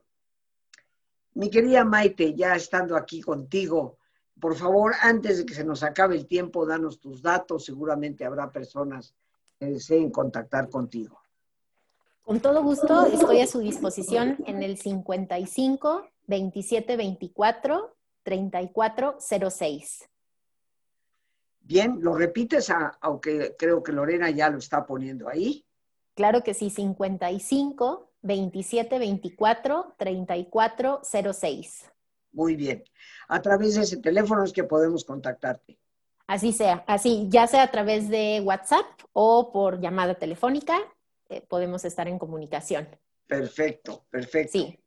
Mi 1.33 1.49
querida 1.49 1.83
Maite, 1.83 2.33
ya 2.33 2.55
estando 2.55 2.95
aquí 2.95 3.19
contigo, 3.19 3.97
por 4.39 4.55
favor, 4.55 4.93
antes 5.01 5.37
de 5.37 5.45
que 5.45 5.53
se 5.53 5.63
nos 5.63 5.83
acabe 5.83 6.15
el 6.15 6.27
tiempo, 6.27 6.65
danos 6.65 6.99
tus 6.99 7.21
datos. 7.21 7.65
Seguramente 7.65 8.25
habrá 8.25 8.51
personas 8.51 9.15
que 9.59 9.67
deseen 9.67 10.11
contactar 10.11 10.69
contigo. 10.69 11.19
Con 12.23 12.39
todo 12.39 12.63
gusto, 12.63 13.05
estoy 13.05 13.41
a 13.41 13.47
su 13.47 13.59
disposición 13.59 14.37
en 14.45 14.63
el 14.63 14.77
55 14.77 16.09
27 16.27 16.97
24 16.97 17.95
34 18.23 19.17
06. 19.19 20.09
Bien, 21.61 21.99
¿lo 22.01 22.15
repites? 22.15 22.71
aunque 23.01 23.55
creo 23.57 23.81
que 23.83 23.91
Lorena 23.91 24.29
ya 24.31 24.49
lo 24.49 24.57
está 24.57 24.85
poniendo 24.85 25.29
ahí. 25.29 25.65
Claro 26.15 26.43
que 26.43 26.53
sí, 26.53 26.69
55 26.69 28.11
27 28.21 28.99
24 28.99 29.95
34 29.97 31.01
06. 31.33 31.91
Muy 32.31 32.55
bien. 32.55 32.83
A 33.27 33.41
través 33.41 33.75
de 33.75 33.81
ese 33.81 33.97
teléfono 33.97 34.43
es 34.43 34.53
que 34.53 34.63
podemos 34.63 35.03
contactarte. 35.03 35.77
Así 36.27 36.53
sea, 36.53 36.83
así, 36.87 37.27
ya 37.29 37.47
sea 37.47 37.63
a 37.63 37.71
través 37.71 38.09
de 38.09 38.41
WhatsApp 38.43 38.85
o 39.13 39.51
por 39.51 39.79
llamada 39.79 40.15
telefónica, 40.15 40.77
eh, 41.29 41.41
podemos 41.41 41.85
estar 41.85 42.07
en 42.07 42.17
comunicación. 42.17 42.87
Perfecto, 43.27 44.05
perfecto. 44.09 44.51
Sí. 44.51 44.79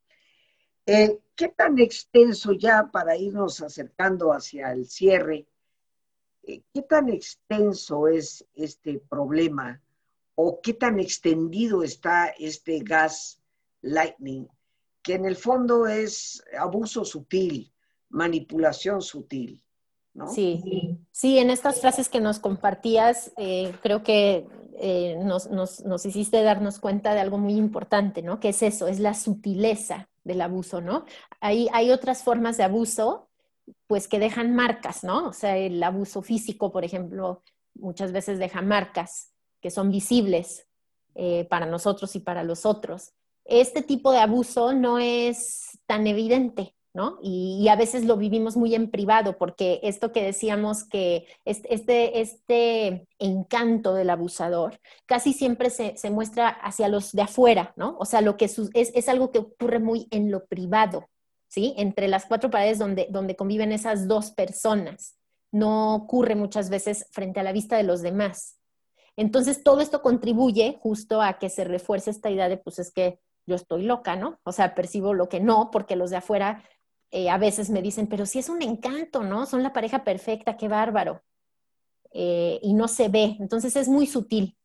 Eh, 0.86 1.18
¿Qué 1.36 1.48
tan 1.48 1.78
extenso 1.78 2.52
ya 2.52 2.88
para 2.90 3.16
irnos 3.16 3.60
acercando 3.60 4.32
hacia 4.32 4.72
el 4.72 4.86
cierre? 4.86 5.46
Eh, 6.42 6.62
¿Qué 6.72 6.82
tan 6.82 7.08
extenso 7.08 8.08
es 8.08 8.44
este 8.54 8.98
problema 8.98 9.80
o 10.34 10.60
qué 10.60 10.74
tan 10.74 10.98
extendido 10.98 11.82
está 11.82 12.28
este 12.38 12.80
gas 12.80 13.40
lightning 13.82 14.48
que 15.02 15.14
en 15.14 15.24
el 15.24 15.36
fondo 15.36 15.86
es 15.86 16.42
abuso 16.58 17.04
sutil, 17.04 17.72
manipulación 18.08 19.02
sutil. 19.02 19.62
Sí, 20.26 20.98
sí, 21.12 21.38
en 21.38 21.50
estas 21.50 21.80
frases 21.80 22.08
que 22.08 22.20
nos 22.20 22.40
compartías, 22.40 23.32
eh, 23.36 23.72
creo 23.82 24.02
que 24.02 24.48
eh, 24.80 25.16
nos, 25.22 25.48
nos, 25.48 26.06
hiciste 26.06 26.42
darnos 26.42 26.80
cuenta 26.80 27.14
de 27.14 27.20
algo 27.20 27.38
muy 27.38 27.54
importante, 27.54 28.22
¿no? 28.22 28.40
Que 28.40 28.48
es 28.48 28.62
eso, 28.62 28.88
es 28.88 28.98
la 28.98 29.14
sutileza 29.14 30.08
del 30.24 30.40
abuso, 30.40 30.80
¿no? 30.80 31.04
Hay, 31.40 31.68
hay 31.72 31.90
otras 31.90 32.24
formas 32.24 32.56
de 32.56 32.64
abuso, 32.64 33.28
pues 33.86 34.08
que 34.08 34.18
dejan 34.18 34.54
marcas, 34.54 35.04
¿no? 35.04 35.28
O 35.28 35.32
sea, 35.32 35.56
el 35.56 35.80
abuso 35.82 36.22
físico, 36.22 36.72
por 36.72 36.84
ejemplo, 36.84 37.42
muchas 37.74 38.10
veces 38.10 38.38
deja 38.38 38.60
marcas 38.60 39.32
que 39.60 39.70
son 39.70 39.90
visibles 39.90 40.66
eh, 41.14 41.46
para 41.50 41.66
nosotros 41.66 42.14
y 42.16 42.20
para 42.20 42.44
los 42.44 42.66
otros. 42.66 43.12
Este 43.44 43.82
tipo 43.82 44.12
de 44.12 44.18
abuso 44.18 44.72
no 44.72 44.98
es 44.98 45.78
tan 45.86 46.06
evidente, 46.06 46.74
¿no? 46.94 47.18
Y, 47.22 47.68
a 47.68 47.76
veces 47.76 48.04
lo 48.04 48.16
vivimos 48.16 48.56
muy 48.56 48.74
en 48.74 48.90
privado, 48.90 49.36
porque 49.38 49.80
esto 49.82 50.12
que 50.12 50.22
decíamos 50.22 50.84
que 50.84 51.26
este, 51.44 52.20
este 52.20 53.06
encanto 53.18 53.94
del 53.94 54.10
abusador 54.10 54.80
casi 55.06 55.32
siempre 55.32 55.70
se, 55.70 55.94
muestra 56.10 56.48
hacia 56.48 56.88
los 56.88 57.12
de 57.12 57.22
afuera, 57.22 57.72
¿no? 57.76 57.96
O 57.98 58.04
sea, 58.04 58.20
lo 58.20 58.36
que 58.36 58.46
es, 58.46 58.58
es, 58.74 59.08
algo 59.08 59.30
que 59.30 59.38
ocurre 59.38 59.78
muy 59.78 60.08
en 60.10 60.30
lo 60.30 60.46
privado, 60.46 61.08
¿sí? 61.48 61.74
Entre 61.76 62.08
las 62.08 62.26
cuatro 62.26 62.50
paredes 62.50 62.78
donde, 62.78 63.06
donde 63.10 63.36
conviven 63.36 63.72
esas 63.72 64.08
dos 64.08 64.30
personas. 64.30 65.16
No 65.50 65.94
ocurre 65.94 66.34
muchas 66.34 66.68
veces 66.70 67.06
frente 67.10 67.40
a 67.40 67.42
la 67.42 67.52
vista 67.52 67.76
de 67.76 67.82
los 67.82 68.02
demás. 68.02 68.56
Entonces, 69.16 69.62
todo 69.64 69.80
esto 69.80 70.00
contribuye 70.00 70.78
justo 70.80 71.20
a 71.22 71.38
que 71.38 71.50
se 71.50 71.64
refuerce 71.64 72.10
esta 72.10 72.30
idea 72.30 72.48
de, 72.48 72.56
pues 72.56 72.78
es 72.78 72.92
que 72.92 73.18
yo 73.48 73.56
estoy 73.56 73.82
loca, 73.82 74.14
¿no? 74.14 74.38
O 74.44 74.52
sea, 74.52 74.74
percibo 74.74 75.14
lo 75.14 75.28
que 75.28 75.40
no, 75.40 75.70
porque 75.72 75.96
los 75.96 76.10
de 76.10 76.18
afuera 76.18 76.62
eh, 77.10 77.30
a 77.30 77.38
veces 77.38 77.70
me 77.70 77.82
dicen, 77.82 78.06
pero 78.06 78.26
sí 78.26 78.38
es 78.38 78.48
un 78.48 78.62
encanto, 78.62 79.22
¿no? 79.22 79.46
Son 79.46 79.62
la 79.62 79.72
pareja 79.72 80.04
perfecta, 80.04 80.56
qué 80.56 80.68
bárbaro. 80.68 81.22
Eh, 82.12 82.60
y 82.62 82.74
no 82.74 82.88
se 82.88 83.08
ve, 83.08 83.36
entonces 83.40 83.76
es 83.76 83.88
muy 83.88 84.06
sutil. 84.06 84.56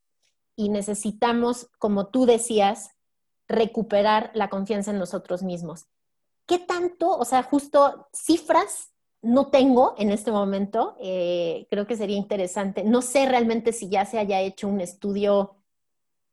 Y 0.56 0.70
necesitamos, 0.70 1.70
como 1.80 2.08
tú 2.08 2.26
decías, 2.26 2.92
recuperar 3.48 4.32
la 4.34 4.50
confianza 4.50 4.92
en 4.92 5.00
nosotros 5.00 5.44
mismos. 5.44 5.88
¿Qué 6.46 6.60
tanto, 6.60 7.18
o 7.18 7.26
sea, 7.26 7.44
justo 7.44 8.08
cifras 8.14 8.94
no 9.22 9.48
tengo 9.48 9.96
en 9.98 10.12
este 10.12 10.32
momento, 10.32 10.98
eh, 11.00 11.66
creo 11.70 11.88
que 11.88 11.96
sería 11.96 12.18
interesante. 12.18 12.84
No 12.84 13.02
sé 13.02 13.26
realmente 13.26 13.72
si 13.72 13.90
ya 13.90 14.06
se 14.06 14.20
haya 14.20 14.42
hecho 14.42 14.68
un 14.68 14.82
estudio 14.82 15.56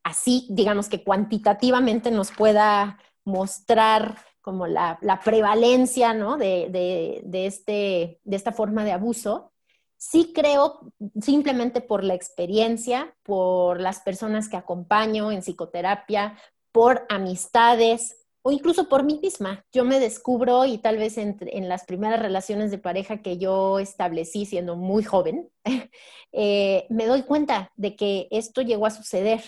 así, 0.03 0.49
digamos 0.51 0.89
que 0.89 1.05
cuantitativamente 1.05 2.11
nos 2.11 2.33
pueda 2.33 2.99
mostrar 3.25 4.19
como 4.41 4.67
la, 4.67 4.99
prevalencia 5.25 6.15
¿no? 6.15 6.37
de, 6.37 7.23
este, 7.33 8.21
de 8.25 8.37
esta 8.37 8.53
forma 8.53 8.85
de 8.85 8.93
abuso, 8.93 9.53
sí 9.97 10.33
creo, 10.35 10.93
simplemente 11.21 11.81
por 11.83 12.05
la 12.05 12.15
experiencia, 12.15 13.15
por 13.23 13.81
las 13.81 14.01
personas 14.01 14.49
que 14.49 14.57
acompaño 14.57 15.31
en 15.31 15.43
psicoterapia, 15.43 16.39
por 16.73 17.05
amistades 17.11 18.17
o 18.43 18.51
incluso 18.51 18.89
por 18.89 19.05
mí 19.05 19.19
misma. 19.23 19.65
Yo 19.73 19.85
me 19.85 20.01
descubro 20.01 20.65
y 20.65 20.79
tal 20.79 20.97
vez 20.97 21.19
en, 21.19 21.37
las 21.69 21.85
primeras 21.85 22.21
relaciones 22.21 22.71
de 22.71 22.79
pareja 22.79 23.21
que 23.21 23.37
yo 23.37 23.79
establecí 23.79 24.47
siendo 24.47 24.77
muy 24.77 25.05
joven, 25.05 25.51
eh, 26.33 26.87
me 26.89 27.07
doy 27.07 27.23
cuenta 27.25 27.71
de 27.77 27.97
que 27.97 28.29
esto 28.31 28.63
llegó 28.63 28.87
a 28.87 28.91
suceder, 28.91 29.43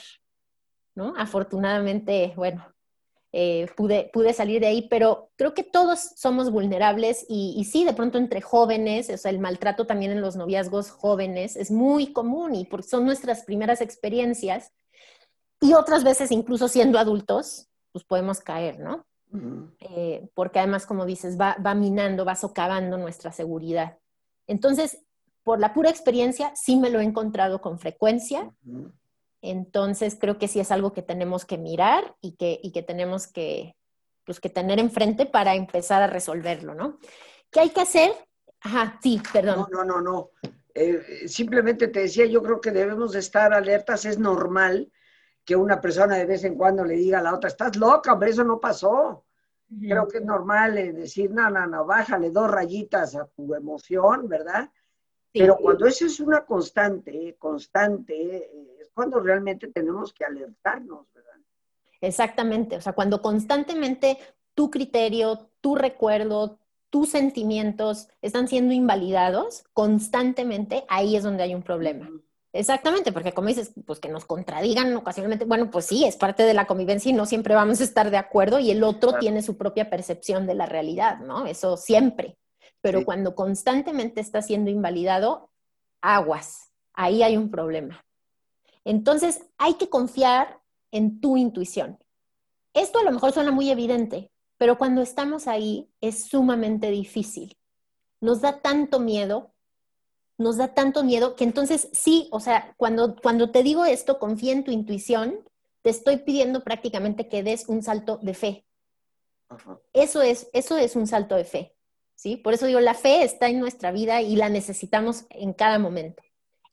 ¿no? 0.94 1.14
Afortunadamente, 1.16 2.34
bueno, 2.36 2.71
eh, 3.34 3.66
pude, 3.76 4.10
pude 4.12 4.34
salir 4.34 4.60
de 4.60 4.66
ahí, 4.66 4.88
pero 4.90 5.30
creo 5.36 5.54
que 5.54 5.62
todos 5.62 6.12
somos 6.16 6.50
vulnerables 6.50 7.24
y, 7.30 7.64
sí, 7.64 7.84
de 7.86 7.94
pronto 7.94 8.18
entre 8.18 8.42
jóvenes, 8.42 9.08
o 9.08 9.16
sea, 9.16 9.30
el 9.30 9.38
maltrato 9.38 9.86
también 9.86 10.12
en 10.12 10.20
los 10.20 10.36
noviazgos 10.36 10.90
jóvenes 10.90 11.56
es 11.56 11.70
muy 11.70 12.12
común 12.12 12.54
y 12.54 12.66
porque 12.66 12.88
son 12.88 13.06
nuestras 13.06 13.44
primeras 13.44 13.80
experiencias 13.80 14.72
y 15.62 15.72
otras 15.72 16.04
veces 16.04 16.30
incluso 16.30 16.68
siendo 16.68 16.98
adultos, 16.98 17.68
pues 17.92 18.04
podemos 18.04 18.40
caer, 18.40 18.78
¿no? 18.80 19.06
Eh, 19.80 20.28
porque 20.34 20.58
además, 20.58 20.84
como 20.84 21.06
dices, 21.06 21.40
va, 21.40 21.56
va, 21.64 21.74
minando, 21.74 22.26
va 22.26 22.34
socavando 22.34 22.98
nuestra 22.98 23.32
seguridad. 23.32 23.96
Entonces, 24.46 25.06
por 25.42 25.58
la 25.58 25.72
pura 25.72 25.88
experiencia, 25.88 26.52
sí 26.54 26.76
me 26.76 26.90
lo 26.90 27.00
he 27.00 27.04
encontrado 27.04 27.62
con 27.62 27.78
frecuencia. 27.78 28.52
Entonces, 29.42 30.16
creo 30.18 30.38
que 30.38 30.48
sí 30.48 30.60
es 30.60 30.70
algo 30.70 30.92
que 30.92 31.02
tenemos 31.02 31.44
que 31.44 31.58
mirar 31.58 32.16
y 32.20 32.36
que, 32.36 32.60
y 32.62 32.70
que 32.70 32.82
tenemos 32.82 33.26
que, 33.26 33.76
pues, 34.24 34.38
que 34.38 34.48
tener 34.48 34.78
enfrente 34.78 35.26
para 35.26 35.56
empezar 35.56 36.00
a 36.00 36.06
resolverlo, 36.06 36.74
¿no? 36.74 36.98
¿Qué 37.50 37.60
hay 37.60 37.70
que 37.70 37.80
hacer? 37.80 38.12
Ajá, 38.60 38.98
sí, 39.02 39.20
perdón. 39.32 39.66
No, 39.70 39.84
no, 39.84 39.84
no, 39.84 40.00
no. 40.00 40.30
Eh, 40.72 41.26
simplemente 41.26 41.88
te 41.88 42.00
decía, 42.00 42.24
yo 42.26 42.40
creo 42.40 42.60
que 42.60 42.70
debemos 42.70 43.14
estar 43.16 43.52
alertas, 43.52 44.04
es 44.04 44.18
normal 44.18 44.90
que 45.44 45.56
una 45.56 45.80
persona 45.80 46.16
de 46.16 46.26
vez 46.26 46.44
en 46.44 46.54
cuando 46.54 46.84
le 46.84 46.94
diga 46.94 47.18
a 47.18 47.22
la 47.22 47.34
otra, 47.34 47.48
estás 47.48 47.76
loca, 47.76 48.12
hombre, 48.12 48.30
eso 48.30 48.44
no 48.44 48.60
pasó. 48.60 49.26
Creo 49.80 50.06
que 50.06 50.18
es 50.18 50.24
normal 50.24 50.78
eh, 50.78 50.92
decir, 50.92 51.30
no, 51.30 51.50
no, 51.50 51.66
no, 51.66 51.84
bájale 51.84 52.30
dos 52.30 52.48
rayitas 52.48 53.16
a 53.16 53.26
tu 53.26 53.54
emoción, 53.54 54.28
¿verdad? 54.28 54.70
Pero 55.32 55.56
cuando 55.56 55.86
eso 55.86 56.04
es 56.04 56.20
una 56.20 56.44
constante, 56.44 57.36
constante, 57.38 58.36
es 58.36 58.71
cuando 58.94 59.20
realmente 59.20 59.68
tenemos 59.68 60.12
que 60.12 60.24
alertarnos, 60.24 61.06
¿verdad? 61.14 61.32
Exactamente, 62.00 62.76
o 62.76 62.80
sea, 62.80 62.92
cuando 62.92 63.22
constantemente 63.22 64.18
tu 64.54 64.70
criterio, 64.70 65.50
tu 65.60 65.74
recuerdo, 65.74 66.58
tus 66.90 67.10
sentimientos 67.10 68.08
están 68.20 68.48
siendo 68.48 68.74
invalidados 68.74 69.64
constantemente, 69.72 70.84
ahí 70.88 71.16
es 71.16 71.22
donde 71.22 71.44
hay 71.44 71.54
un 71.54 71.62
problema. 71.62 72.10
Exactamente, 72.52 73.12
porque 73.12 73.32
como 73.32 73.48
dices, 73.48 73.72
pues 73.86 73.98
que 73.98 74.10
nos 74.10 74.26
contradigan 74.26 74.94
ocasionalmente, 74.94 75.46
bueno, 75.46 75.70
pues 75.70 75.86
sí, 75.86 76.04
es 76.04 76.16
parte 76.16 76.42
de 76.42 76.52
la 76.52 76.66
convivencia 76.66 77.08
y 77.08 77.14
no 77.14 77.24
siempre 77.24 77.54
vamos 77.54 77.80
a 77.80 77.84
estar 77.84 78.10
de 78.10 78.18
acuerdo 78.18 78.58
y 78.58 78.70
el 78.70 78.84
otro 78.84 79.14
tiene 79.18 79.40
su 79.40 79.56
propia 79.56 79.88
percepción 79.88 80.46
de 80.46 80.54
la 80.54 80.66
realidad, 80.66 81.20
¿no? 81.20 81.46
Eso 81.46 81.78
siempre. 81.78 82.36
Pero 82.82 83.04
cuando 83.06 83.34
constantemente 83.34 84.20
está 84.20 84.42
siendo 84.42 84.70
invalidado, 84.70 85.50
aguas, 86.02 86.72
ahí 86.92 87.22
hay 87.22 87.38
un 87.38 87.50
problema. 87.50 88.04
Entonces, 88.84 89.42
hay 89.58 89.74
que 89.74 89.88
confiar 89.88 90.60
en 90.90 91.20
tu 91.20 91.36
intuición. 91.36 91.98
Esto 92.74 92.98
a 92.98 93.04
lo 93.04 93.12
mejor 93.12 93.32
suena 93.32 93.50
muy 93.50 93.70
evidente, 93.70 94.30
pero 94.56 94.78
cuando 94.78 95.02
estamos 95.02 95.46
ahí 95.46 95.90
es 96.00 96.24
sumamente 96.24 96.90
difícil. 96.90 97.56
Nos 98.20 98.40
da 98.40 98.60
tanto 98.60 99.00
miedo, 99.00 99.52
nos 100.38 100.56
da 100.56 100.74
tanto 100.74 101.04
miedo 101.04 101.36
que 101.36 101.44
entonces 101.44 101.88
sí, 101.92 102.28
o 102.30 102.40
sea, 102.40 102.74
cuando, 102.76 103.16
cuando 103.16 103.50
te 103.50 103.62
digo 103.62 103.84
esto, 103.84 104.18
confía 104.18 104.52
en 104.52 104.64
tu 104.64 104.70
intuición, 104.70 105.40
te 105.82 105.90
estoy 105.90 106.18
pidiendo 106.18 106.62
prácticamente 106.62 107.28
que 107.28 107.42
des 107.42 107.68
un 107.68 107.82
salto 107.82 108.18
de 108.22 108.34
fe. 108.34 108.64
Eso 109.92 110.22
es, 110.22 110.48
eso 110.52 110.78
es 110.78 110.96
un 110.96 111.06
salto 111.06 111.36
de 111.36 111.44
fe. 111.44 111.76
¿sí? 112.14 112.36
Por 112.36 112.54
eso 112.54 112.66
digo, 112.66 112.80
la 112.80 112.94
fe 112.94 113.24
está 113.24 113.48
en 113.48 113.60
nuestra 113.60 113.90
vida 113.90 114.22
y 114.22 114.36
la 114.36 114.48
necesitamos 114.48 115.26
en 115.30 115.52
cada 115.52 115.78
momento. 115.78 116.22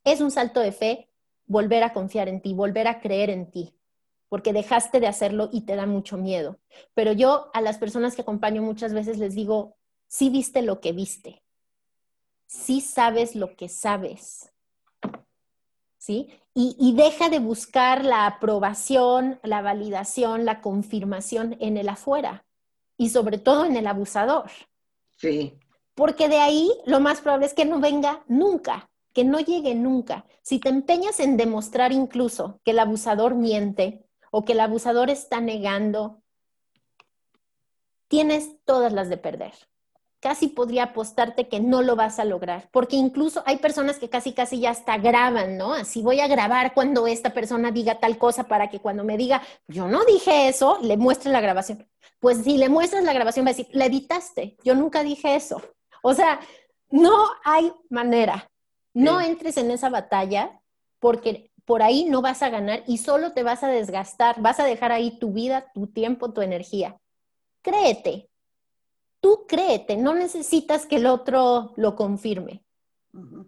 Es 0.04 0.20
un 0.20 0.30
salto 0.30 0.60
de 0.60 0.72
fe 0.72 1.09
volver 1.50 1.82
a 1.82 1.92
confiar 1.92 2.28
en 2.28 2.40
ti, 2.40 2.54
volver 2.54 2.86
a 2.86 3.00
creer 3.00 3.28
en 3.28 3.50
ti, 3.50 3.74
porque 4.28 4.52
dejaste 4.52 5.00
de 5.00 5.08
hacerlo 5.08 5.50
y 5.52 5.62
te 5.62 5.74
da 5.74 5.84
mucho 5.84 6.16
miedo. 6.16 6.60
Pero 6.94 7.10
yo 7.12 7.50
a 7.52 7.60
las 7.60 7.76
personas 7.76 8.14
que 8.14 8.22
acompaño 8.22 8.62
muchas 8.62 8.94
veces 8.94 9.18
les 9.18 9.34
digo, 9.34 9.76
sí 10.06 10.30
viste 10.30 10.62
lo 10.62 10.80
que 10.80 10.92
viste, 10.92 11.42
sí 12.46 12.80
sabes 12.80 13.34
lo 13.34 13.56
que 13.56 13.68
sabes, 13.68 14.52
¿sí? 15.98 16.28
Y, 16.54 16.76
y, 16.78 16.94
deja 16.94 17.28
de 17.28 17.40
buscar 17.40 18.04
la 18.04 18.26
aprobación, 18.26 19.40
la 19.42 19.60
validación, 19.60 20.44
la 20.44 20.60
confirmación 20.60 21.56
en 21.60 21.76
el 21.76 21.88
afuera 21.88 22.44
y 22.96 23.10
sobre 23.10 23.38
todo 23.38 23.64
en 23.64 23.76
el 23.76 23.86
abusador. 23.86 24.50
Sí. 25.16 25.58
Porque 25.94 26.28
de 26.28 26.38
ahí 26.38 26.70
lo 26.86 27.00
más 27.00 27.20
probable 27.20 27.46
es 27.46 27.54
que 27.54 27.64
no 27.64 27.78
venga 27.80 28.24
nunca, 28.26 28.89
que 29.12 29.24
no 29.24 29.40
llegue 29.40 29.74
nunca. 29.74 30.24
Si 30.42 30.58
te 30.58 30.68
empeñas 30.68 31.20
en 31.20 31.36
demostrar 31.36 31.92
incluso 31.92 32.60
que 32.64 32.72
el 32.72 32.78
abusador 32.78 33.34
miente 33.34 34.04
o 34.30 34.44
que 34.44 34.52
el 34.52 34.60
abusador 34.60 35.10
está 35.10 35.40
negando, 35.40 36.22
tienes 38.08 38.56
todas 38.64 38.92
las 38.92 39.08
de 39.08 39.16
perder. 39.16 39.52
Casi 40.20 40.48
podría 40.48 40.84
apostarte 40.84 41.48
que 41.48 41.60
no 41.60 41.80
lo 41.80 41.96
vas 41.96 42.18
a 42.18 42.26
lograr, 42.26 42.68
porque 42.72 42.96
incluso 42.96 43.42
hay 43.46 43.56
personas 43.56 43.98
que 43.98 44.10
casi, 44.10 44.34
casi 44.34 44.60
ya 44.60 44.70
hasta 44.70 44.98
graban, 44.98 45.56
¿no? 45.56 45.72
Así 45.72 46.02
voy 46.02 46.20
a 46.20 46.28
grabar 46.28 46.74
cuando 46.74 47.06
esta 47.06 47.30
persona 47.32 47.70
diga 47.70 48.00
tal 48.00 48.18
cosa 48.18 48.44
para 48.44 48.68
que 48.68 48.80
cuando 48.80 49.02
me 49.02 49.16
diga, 49.16 49.40
yo 49.66 49.88
no 49.88 50.04
dije 50.04 50.48
eso, 50.48 50.78
le 50.82 50.98
muestre 50.98 51.32
la 51.32 51.40
grabación 51.40 51.88
pues 52.20 52.44
si 52.44 52.58
le 52.58 52.68
muestras 52.68 53.02
la 53.02 53.14
grabación 53.14 53.46
va 53.46 53.50
a 53.50 53.54
decir, 53.54 53.68
la 53.72 53.86
editaste, 53.86 54.56
yo 54.62 54.74
nunca 54.74 55.02
dije 55.02 55.34
eso. 55.34 55.60
O 56.02 56.14
sea, 56.14 56.38
no 56.90 57.26
hay 57.44 57.72
manera. 57.88 58.48
No 58.92 59.20
entres 59.20 59.56
en 59.56 59.70
esa 59.70 59.88
batalla 59.88 60.60
porque 60.98 61.50
por 61.64 61.82
ahí 61.82 62.04
no 62.04 62.22
vas 62.22 62.42
a 62.42 62.50
ganar 62.50 62.82
y 62.86 62.98
solo 62.98 63.32
te 63.32 63.42
vas 63.42 63.62
a 63.62 63.68
desgastar, 63.68 64.40
vas 64.40 64.58
a 64.58 64.64
dejar 64.64 64.90
ahí 64.90 65.18
tu 65.18 65.32
vida, 65.32 65.70
tu 65.72 65.86
tiempo, 65.86 66.32
tu 66.32 66.40
energía. 66.40 67.00
Créete, 67.62 68.28
tú 69.20 69.44
créete, 69.46 69.96
no 69.96 70.14
necesitas 70.14 70.86
que 70.86 70.96
el 70.96 71.06
otro 71.06 71.72
lo 71.76 71.94
confirme. 71.94 72.64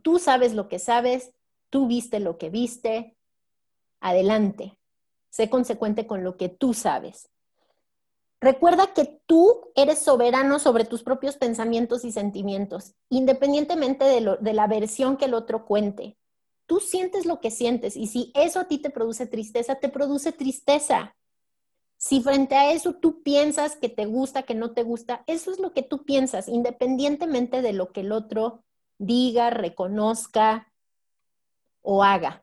Tú 0.03 0.19
sabes 0.19 0.55
lo 0.55 0.69
que 0.69 0.79
sabes, 0.79 1.33
tú 1.71 1.89
viste 1.89 2.21
lo 2.21 2.39
que 2.39 2.51
viste, 2.51 3.17
adelante. 4.01 4.79
Sé 5.31 5.49
consecuente 5.49 6.07
con 6.07 6.23
lo 6.23 6.37
que 6.37 6.49
tú 6.49 6.75
sabes. 6.75 7.32
Recuerda 8.43 8.93
que 8.93 9.23
tú 9.27 9.71
eres 9.77 10.01
soberano 10.01 10.59
sobre 10.59 10.85
tus 10.85 11.05
propios 11.05 11.37
pensamientos 11.37 12.05
y 12.05 12.11
sentimientos, 12.11 12.97
independientemente 13.09 14.05
de, 14.05 14.37
de, 14.41 14.53
la 14.53 14.67
versión 14.67 15.17
que 15.17 15.27
el 15.27 15.35
otro 15.35 15.65
cuente. 15.65 16.19
Tú 16.67 16.81
sientes 16.81 17.25
lo 17.25 17.41
que 17.41 17.53
sientes 17.53 17.97
y 17.97 18.09
si 18.09 18.33
eso 18.35 18.59
a 18.59 18.65
ti 18.65 18.79
te 18.79 18.91
produce 18.91 19.29
tristeza, 19.29 19.77
te 19.77 19.89
produce 19.89 20.33
tristeza. 20.33 21.15
Si 21.97 22.21
frente 22.21 22.57
a 22.57 22.73
eso 22.73 22.95
tú 22.95 23.23
piensas 23.23 23.77
que 23.77 23.89
te 23.89 24.07
gusta, 24.07 24.43
que 24.43 24.57
no 24.57 24.73
te 24.73 24.83
gusta, 24.83 25.23
eso 25.29 25.53
es 25.53 25.61
lo 25.61 25.73
que 25.73 25.85
tú 25.85 26.05
piensas, 26.05 26.49
independientemente 26.49 27.63
de 27.63 27.73
lo 27.73 27.93
que 27.93 28.01
el 28.01 28.11
otro 28.11 28.65
diga, 28.99 29.51
reconozca 29.51 30.73
o 31.81 32.03
haga. 32.03 32.43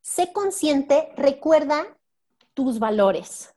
Sé 0.00 0.32
consciente, 0.32 1.12
recuerda 1.16 1.98
tus 2.54 2.78
valores. 2.78 3.54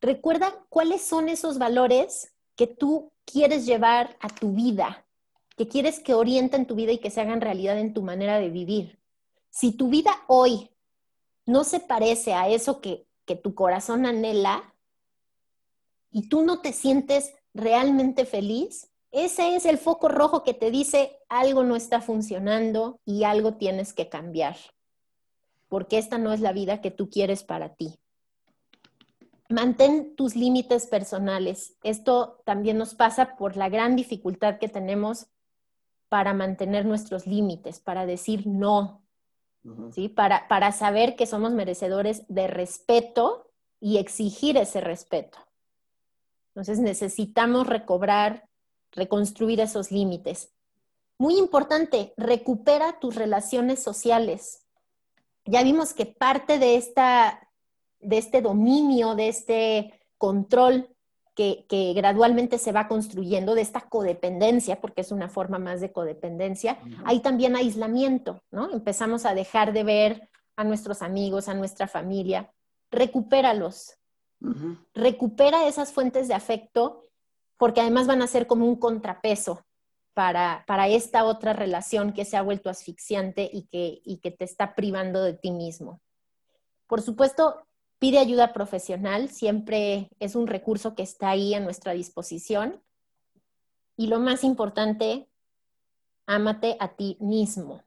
Recuerda 0.00 0.64
cuáles 0.70 1.02
son 1.02 1.28
esos 1.28 1.58
valores 1.58 2.32
que 2.56 2.66
tú 2.66 3.12
quieres 3.24 3.66
llevar 3.66 4.16
a 4.20 4.28
tu 4.28 4.52
vida, 4.52 5.06
que 5.56 5.68
quieres 5.68 6.00
que 6.00 6.14
orienten 6.14 6.66
tu 6.66 6.74
vida 6.74 6.92
y 6.92 6.98
que 6.98 7.10
se 7.10 7.20
hagan 7.20 7.40
realidad 7.40 7.78
en 7.78 7.92
tu 7.92 8.02
manera 8.02 8.38
de 8.38 8.48
vivir. 8.48 8.98
Si 9.50 9.72
tu 9.72 9.88
vida 9.88 10.10
hoy 10.26 10.70
no 11.44 11.64
se 11.64 11.80
parece 11.80 12.32
a 12.32 12.48
eso 12.48 12.80
que, 12.80 13.06
tu 13.44 13.54
corazón 13.54 14.06
anhela 14.06 14.74
y 16.10 16.28
tú 16.28 16.42
no 16.42 16.60
te 16.60 16.72
sientes 16.72 17.32
realmente 17.54 18.24
feliz, 18.24 18.90
ese 19.12 19.54
es 19.54 19.66
el 19.66 19.78
foco 19.78 20.08
rojo 20.08 20.42
que 20.42 20.52
te 20.52 20.72
dice 20.72 21.16
algo 21.28 21.62
no 21.62 21.76
está 21.76 22.00
funcionando 22.00 22.98
y 23.04 23.22
algo 23.22 23.54
tienes 23.54 23.92
que 23.92 24.08
cambiar, 24.08 24.56
porque 25.68 25.96
esta 25.96 26.18
no 26.18 26.32
es 26.32 26.40
la 26.40 26.52
vida 26.52 26.80
que 26.80 26.90
tú 26.90 27.08
quieres 27.08 27.44
para 27.44 27.76
ti. 27.76 28.00
Mantén 29.50 30.14
tus 30.14 30.36
límites 30.36 30.86
personales. 30.86 31.76
Esto 31.82 32.40
también 32.44 32.78
nos 32.78 32.94
pasa 32.94 33.36
por 33.36 33.56
la 33.56 33.68
gran 33.68 33.96
dificultad 33.96 34.58
que 34.58 34.68
tenemos 34.68 35.26
para 36.08 36.34
mantener 36.34 36.86
nuestros 36.86 37.26
límites, 37.26 37.80
para 37.80 38.06
decir 38.06 38.46
no, 38.46 39.02
¿sí? 39.92 40.08
Para, 40.08 40.46
para 40.46 40.70
saber 40.70 41.16
que 41.16 41.26
somos 41.26 41.52
merecedores 41.52 42.24
de 42.28 42.46
respeto 42.46 43.50
y 43.80 43.98
exigir 43.98 44.56
ese 44.56 44.80
respeto. 44.80 45.38
Entonces 46.48 46.78
necesitamos 46.78 47.66
recobrar, 47.66 48.48
reconstruir 48.92 49.60
esos 49.60 49.90
límites. 49.90 50.52
Muy 51.18 51.38
importante, 51.38 52.14
recupera 52.16 53.00
tus 53.00 53.16
relaciones 53.16 53.82
sociales. 53.82 54.64
Ya 55.44 55.62
vimos 55.64 55.92
que 55.92 56.06
parte 56.06 56.58
de 56.58 56.76
esta 56.76 57.49
de 58.00 58.18
este 58.18 58.42
dominio, 58.42 59.14
de 59.14 59.28
este 59.28 60.00
control 60.18 60.88
que, 61.34 61.92
gradualmente 61.94 62.58
se 62.58 62.72
va 62.72 62.88
construyendo, 62.88 63.54
de 63.54 63.62
esta 63.62 63.80
codependencia, 63.88 64.80
porque 64.80 65.00
es 65.00 65.10
una 65.10 65.28
forma 65.28 65.58
más 65.58 65.80
de 65.80 65.92
codependencia, 65.92 66.78
hay 67.04 67.20
también 67.20 67.56
aislamiento, 67.56 68.42
¿no? 68.50 68.70
Empezamos 68.70 69.24
a 69.24 69.34
dejar 69.34 69.72
de 69.72 69.84
ver 69.84 70.28
a 70.56 70.64
nuestros 70.64 71.00
amigos, 71.00 71.48
a 71.48 71.54
nuestra 71.54 71.86
familia. 71.86 72.52
Recupéralos. 72.90 73.96
Recupera 74.94 75.66
esas 75.66 75.92
fuentes 75.92 76.28
de 76.28 76.34
afecto, 76.34 77.04
porque 77.56 77.80
además 77.80 78.06
van 78.06 78.22
a 78.22 78.26
ser 78.26 78.46
como 78.46 78.66
un 78.66 78.76
contrapeso 78.76 79.64
para, 80.12 80.64
para, 80.66 80.88
esta 80.88 81.24
otra 81.24 81.52
relación 81.52 82.12
que 82.12 82.24
se 82.24 82.36
ha 82.36 82.42
vuelto 82.42 82.68
asfixiante 82.68 83.48
y 83.50 83.62
que, 83.68 84.02
y 84.04 84.18
que 84.18 84.30
te 84.30 84.44
está 84.44 84.74
privando 84.74 85.22
de 85.22 85.34
ti 85.34 85.50
mismo. 85.50 86.02
Por 86.86 87.00
supuesto, 87.00 87.66
Pide 88.00 88.18
ayuda 88.18 88.54
profesional, 88.54 89.28
siempre 89.28 90.08
es 90.20 90.34
un 90.34 90.46
recurso 90.46 90.94
que 90.94 91.02
está 91.02 91.28
ahí 91.28 91.52
a 91.52 91.60
nuestra 91.60 91.92
disposición. 91.92 92.82
Y 93.94 94.06
lo 94.06 94.18
más 94.18 94.42
importante, 94.42 95.28
ámate 96.24 96.78
a 96.80 96.96
ti 96.96 97.18
mismo. 97.20 97.82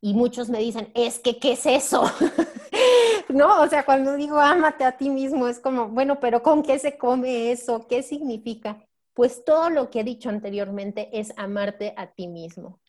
Y 0.00 0.12
muchos 0.14 0.48
me 0.48 0.58
dicen, 0.58 0.90
es 0.94 1.20
que, 1.20 1.38
¿qué 1.38 1.52
es 1.52 1.66
eso? 1.66 2.02
no, 3.28 3.62
o 3.62 3.68
sea, 3.68 3.84
cuando 3.84 4.16
digo 4.16 4.40
ámate 4.40 4.82
a 4.82 4.96
ti 4.96 5.08
mismo, 5.08 5.46
es 5.46 5.60
como, 5.60 5.88
bueno, 5.88 6.18
pero 6.18 6.42
¿con 6.42 6.64
qué 6.64 6.80
se 6.80 6.98
come 6.98 7.52
eso? 7.52 7.86
¿Qué 7.86 8.02
significa? 8.02 8.84
Pues 9.14 9.44
todo 9.44 9.70
lo 9.70 9.88
que 9.88 10.00
he 10.00 10.04
dicho 10.04 10.30
anteriormente 10.30 11.10
es 11.12 11.32
amarte 11.36 11.94
a 11.96 12.08
ti 12.08 12.26
mismo. 12.26 12.80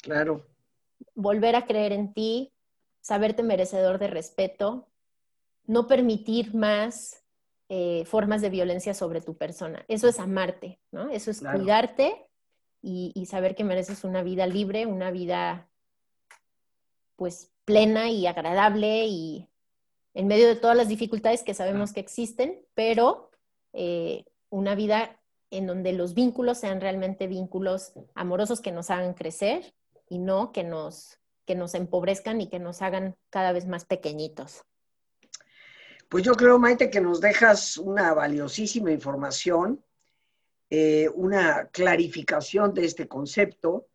Claro. 0.00 0.46
Volver 1.16 1.56
a 1.56 1.66
creer 1.66 1.90
en 1.90 2.14
ti, 2.14 2.52
saberte 3.00 3.42
merecedor 3.42 3.98
de 3.98 4.06
respeto, 4.06 4.86
no 5.66 5.86
permitir 5.86 6.54
más 6.54 7.22
eh, 7.68 8.04
formas 8.06 8.42
de 8.42 8.50
violencia 8.50 8.94
sobre 8.94 9.20
tu 9.20 9.36
persona. 9.36 9.84
Eso 9.88 10.08
es 10.08 10.20
amarte, 10.20 10.80
¿no? 10.92 11.10
Eso 11.10 11.30
es 11.30 11.40
cuidarte 11.40 12.28
y, 12.80 13.26
saber 13.26 13.56
que 13.56 13.64
mereces 13.64 14.04
una 14.04 14.22
vida 14.22 14.46
libre, 14.46 14.86
una 14.86 15.10
vida 15.10 15.68
pues 17.16 17.50
plena 17.64 18.10
y 18.10 18.26
agradable 18.26 19.06
y 19.06 19.48
en 20.14 20.28
medio 20.28 20.46
de 20.46 20.54
todas 20.54 20.76
las 20.76 20.88
dificultades 20.88 21.42
que 21.42 21.54
sabemos 21.54 21.92
que 21.92 22.00
existen, 22.00 22.64
pero 22.74 23.30
eh, 23.72 24.24
una 24.50 24.76
vida 24.76 25.20
en 25.50 25.66
donde 25.66 25.92
los 25.92 26.14
vínculos 26.14 26.58
sean 26.58 26.80
realmente 26.80 27.26
vínculos 27.26 27.92
amorosos 28.14 28.60
que 28.60 28.70
nos 28.70 28.90
hagan 28.90 29.14
crecer 29.14 29.74
y 30.08 30.18
no 30.18 30.52
que 30.52 30.62
nos, 30.62 31.18
que 31.44 31.56
nos 31.56 31.74
empobrezcan 31.74 32.40
y 32.40 32.48
que 32.48 32.60
nos 32.60 32.82
hagan 32.82 33.16
cada 33.30 33.50
vez 33.50 33.66
más 33.66 33.84
pequeñitos. 33.84 34.62
Pues 36.08 36.22
yo 36.22 36.34
creo, 36.34 36.58
Maite, 36.58 36.88
que 36.88 37.00
nos 37.00 37.20
dejas 37.20 37.78
una 37.78 38.14
valiosísima 38.14 38.92
información, 38.92 39.82
eh, 40.70 41.08
una 41.14 41.66
clarificación 41.66 42.72
de 42.74 42.84
este 42.84 43.08
concepto, 43.08 43.88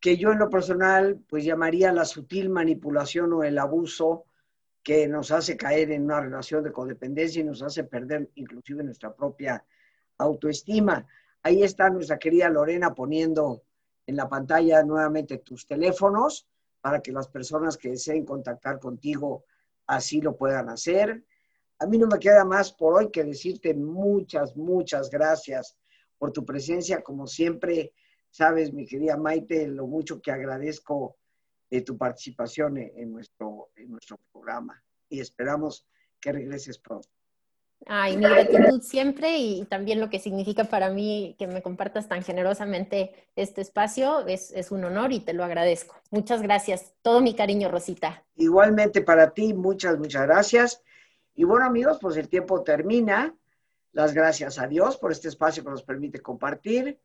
que 0.00 0.16
yo 0.16 0.32
en 0.32 0.40
lo 0.40 0.50
personal 0.50 1.20
pues 1.28 1.44
llamaría 1.44 1.92
la 1.92 2.04
sutil 2.04 2.50
manipulación 2.50 3.32
o 3.32 3.44
el 3.44 3.56
abuso 3.58 4.26
que 4.82 5.06
nos 5.06 5.30
hace 5.30 5.56
caer 5.56 5.92
en 5.92 6.04
una 6.04 6.20
relación 6.20 6.62
de 6.64 6.72
codependencia 6.72 7.40
y 7.40 7.44
nos 7.44 7.62
hace 7.62 7.84
perder 7.84 8.28
inclusive 8.34 8.82
nuestra 8.82 9.14
propia 9.14 9.64
autoestima. 10.18 11.06
Ahí 11.42 11.62
está 11.62 11.88
nuestra 11.88 12.18
querida 12.18 12.50
Lorena 12.50 12.94
poniendo 12.94 13.62
en 14.06 14.16
la 14.16 14.28
pantalla 14.28 14.82
nuevamente 14.82 15.38
tus 15.38 15.66
teléfonos 15.66 16.46
para 16.80 17.00
que 17.00 17.12
las 17.12 17.28
personas 17.28 17.78
que 17.78 17.90
deseen 17.90 18.26
contactar 18.26 18.78
contigo 18.80 19.44
así 19.86 20.20
lo 20.20 20.36
puedan 20.36 20.68
hacer. 20.68 21.24
A 21.78 21.86
mí 21.86 21.98
no 21.98 22.06
me 22.06 22.18
queda 22.18 22.44
más 22.44 22.72
por 22.72 22.94
hoy 22.94 23.10
que 23.10 23.24
decirte 23.24 23.74
muchas, 23.74 24.56
muchas 24.56 25.10
gracias 25.10 25.76
por 26.18 26.32
tu 26.32 26.44
presencia. 26.44 27.02
Como 27.02 27.26
siempre, 27.26 27.92
sabes, 28.30 28.72
mi 28.72 28.86
querida 28.86 29.16
Maite, 29.16 29.66
lo 29.68 29.86
mucho 29.86 30.20
que 30.20 30.30
agradezco 30.30 31.16
de 31.70 31.82
tu 31.82 31.98
participación 31.98 32.78
en 32.78 33.12
nuestro, 33.12 33.70
en 33.76 33.90
nuestro 33.90 34.18
programa 34.32 34.82
y 35.08 35.20
esperamos 35.20 35.86
que 36.20 36.32
regreses 36.32 36.78
pronto. 36.78 37.08
Ay, 37.86 38.16
mi 38.16 38.24
gratitud 38.24 38.80
siempre 38.80 39.36
y 39.36 39.64
también 39.66 40.00
lo 40.00 40.08
que 40.08 40.18
significa 40.18 40.64
para 40.64 40.88
mí 40.90 41.34
que 41.38 41.46
me 41.46 41.60
compartas 41.60 42.08
tan 42.08 42.22
generosamente 42.22 43.12
este 43.36 43.60
espacio 43.60 44.26
es, 44.26 44.52
es, 44.52 44.70
un 44.70 44.84
honor 44.84 45.12
y 45.12 45.20
te 45.20 45.34
lo 45.34 45.44
agradezco. 45.44 45.96
Muchas 46.10 46.40
gracias. 46.40 46.94
Todo 47.02 47.20
mi 47.20 47.34
cariño, 47.34 47.70
Rosita. 47.70 48.24
Igualmente 48.36 49.02
para 49.02 49.34
ti, 49.34 49.52
muchas, 49.52 49.98
muchas 49.98 50.22
gracias. 50.22 50.82
Y 51.34 51.44
bueno, 51.44 51.66
amigos, 51.66 51.98
pues 52.00 52.16
el 52.16 52.28
tiempo 52.28 52.62
termina. 52.62 53.34
Las 53.92 54.12
gracias 54.12 54.58
a 54.58 54.66
Dios 54.66 54.96
por 54.96 55.12
este 55.12 55.28
espacio 55.28 55.62
que 55.62 55.70
nos 55.70 55.82
permite 55.82 56.20
compartir. 56.20 57.00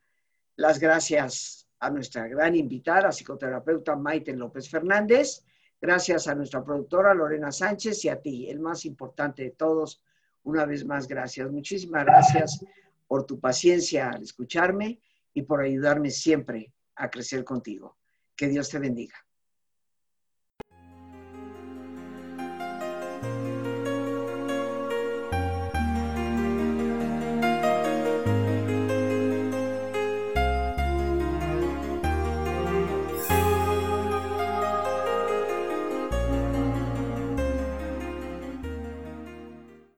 Las 0.55 0.79
gracias 0.79 1.67
a 1.79 1.89
nuestra 1.89 2.27
gran 2.27 2.55
invitada, 2.55 3.11
psicoterapeuta 3.11 3.95
Maite 3.95 4.35
López 4.35 4.69
Fernández. 4.69 5.45
Gracias 5.81 6.27
a 6.27 6.35
nuestra 6.35 6.63
productora 6.63 7.13
Lorena 7.13 7.51
Sánchez 7.51 8.03
y 8.05 8.09
a 8.09 8.19
ti, 8.19 8.49
el 8.49 8.59
más 8.59 8.85
importante 8.85 9.43
de 9.43 9.51
todos. 9.51 10.03
Una 10.43 10.65
vez 10.65 10.85
más, 10.85 11.07
gracias. 11.07 11.49
Muchísimas 11.49 12.05
gracias 12.05 12.65
por 13.07 13.25
tu 13.25 13.39
paciencia 13.39 14.09
al 14.09 14.23
escucharme 14.23 14.99
y 15.33 15.43
por 15.43 15.61
ayudarme 15.61 16.11
siempre 16.11 16.73
a 16.95 17.09
crecer 17.09 17.43
contigo. 17.43 17.97
Que 18.35 18.47
Dios 18.47 18.69
te 18.69 18.79
bendiga. 18.79 19.28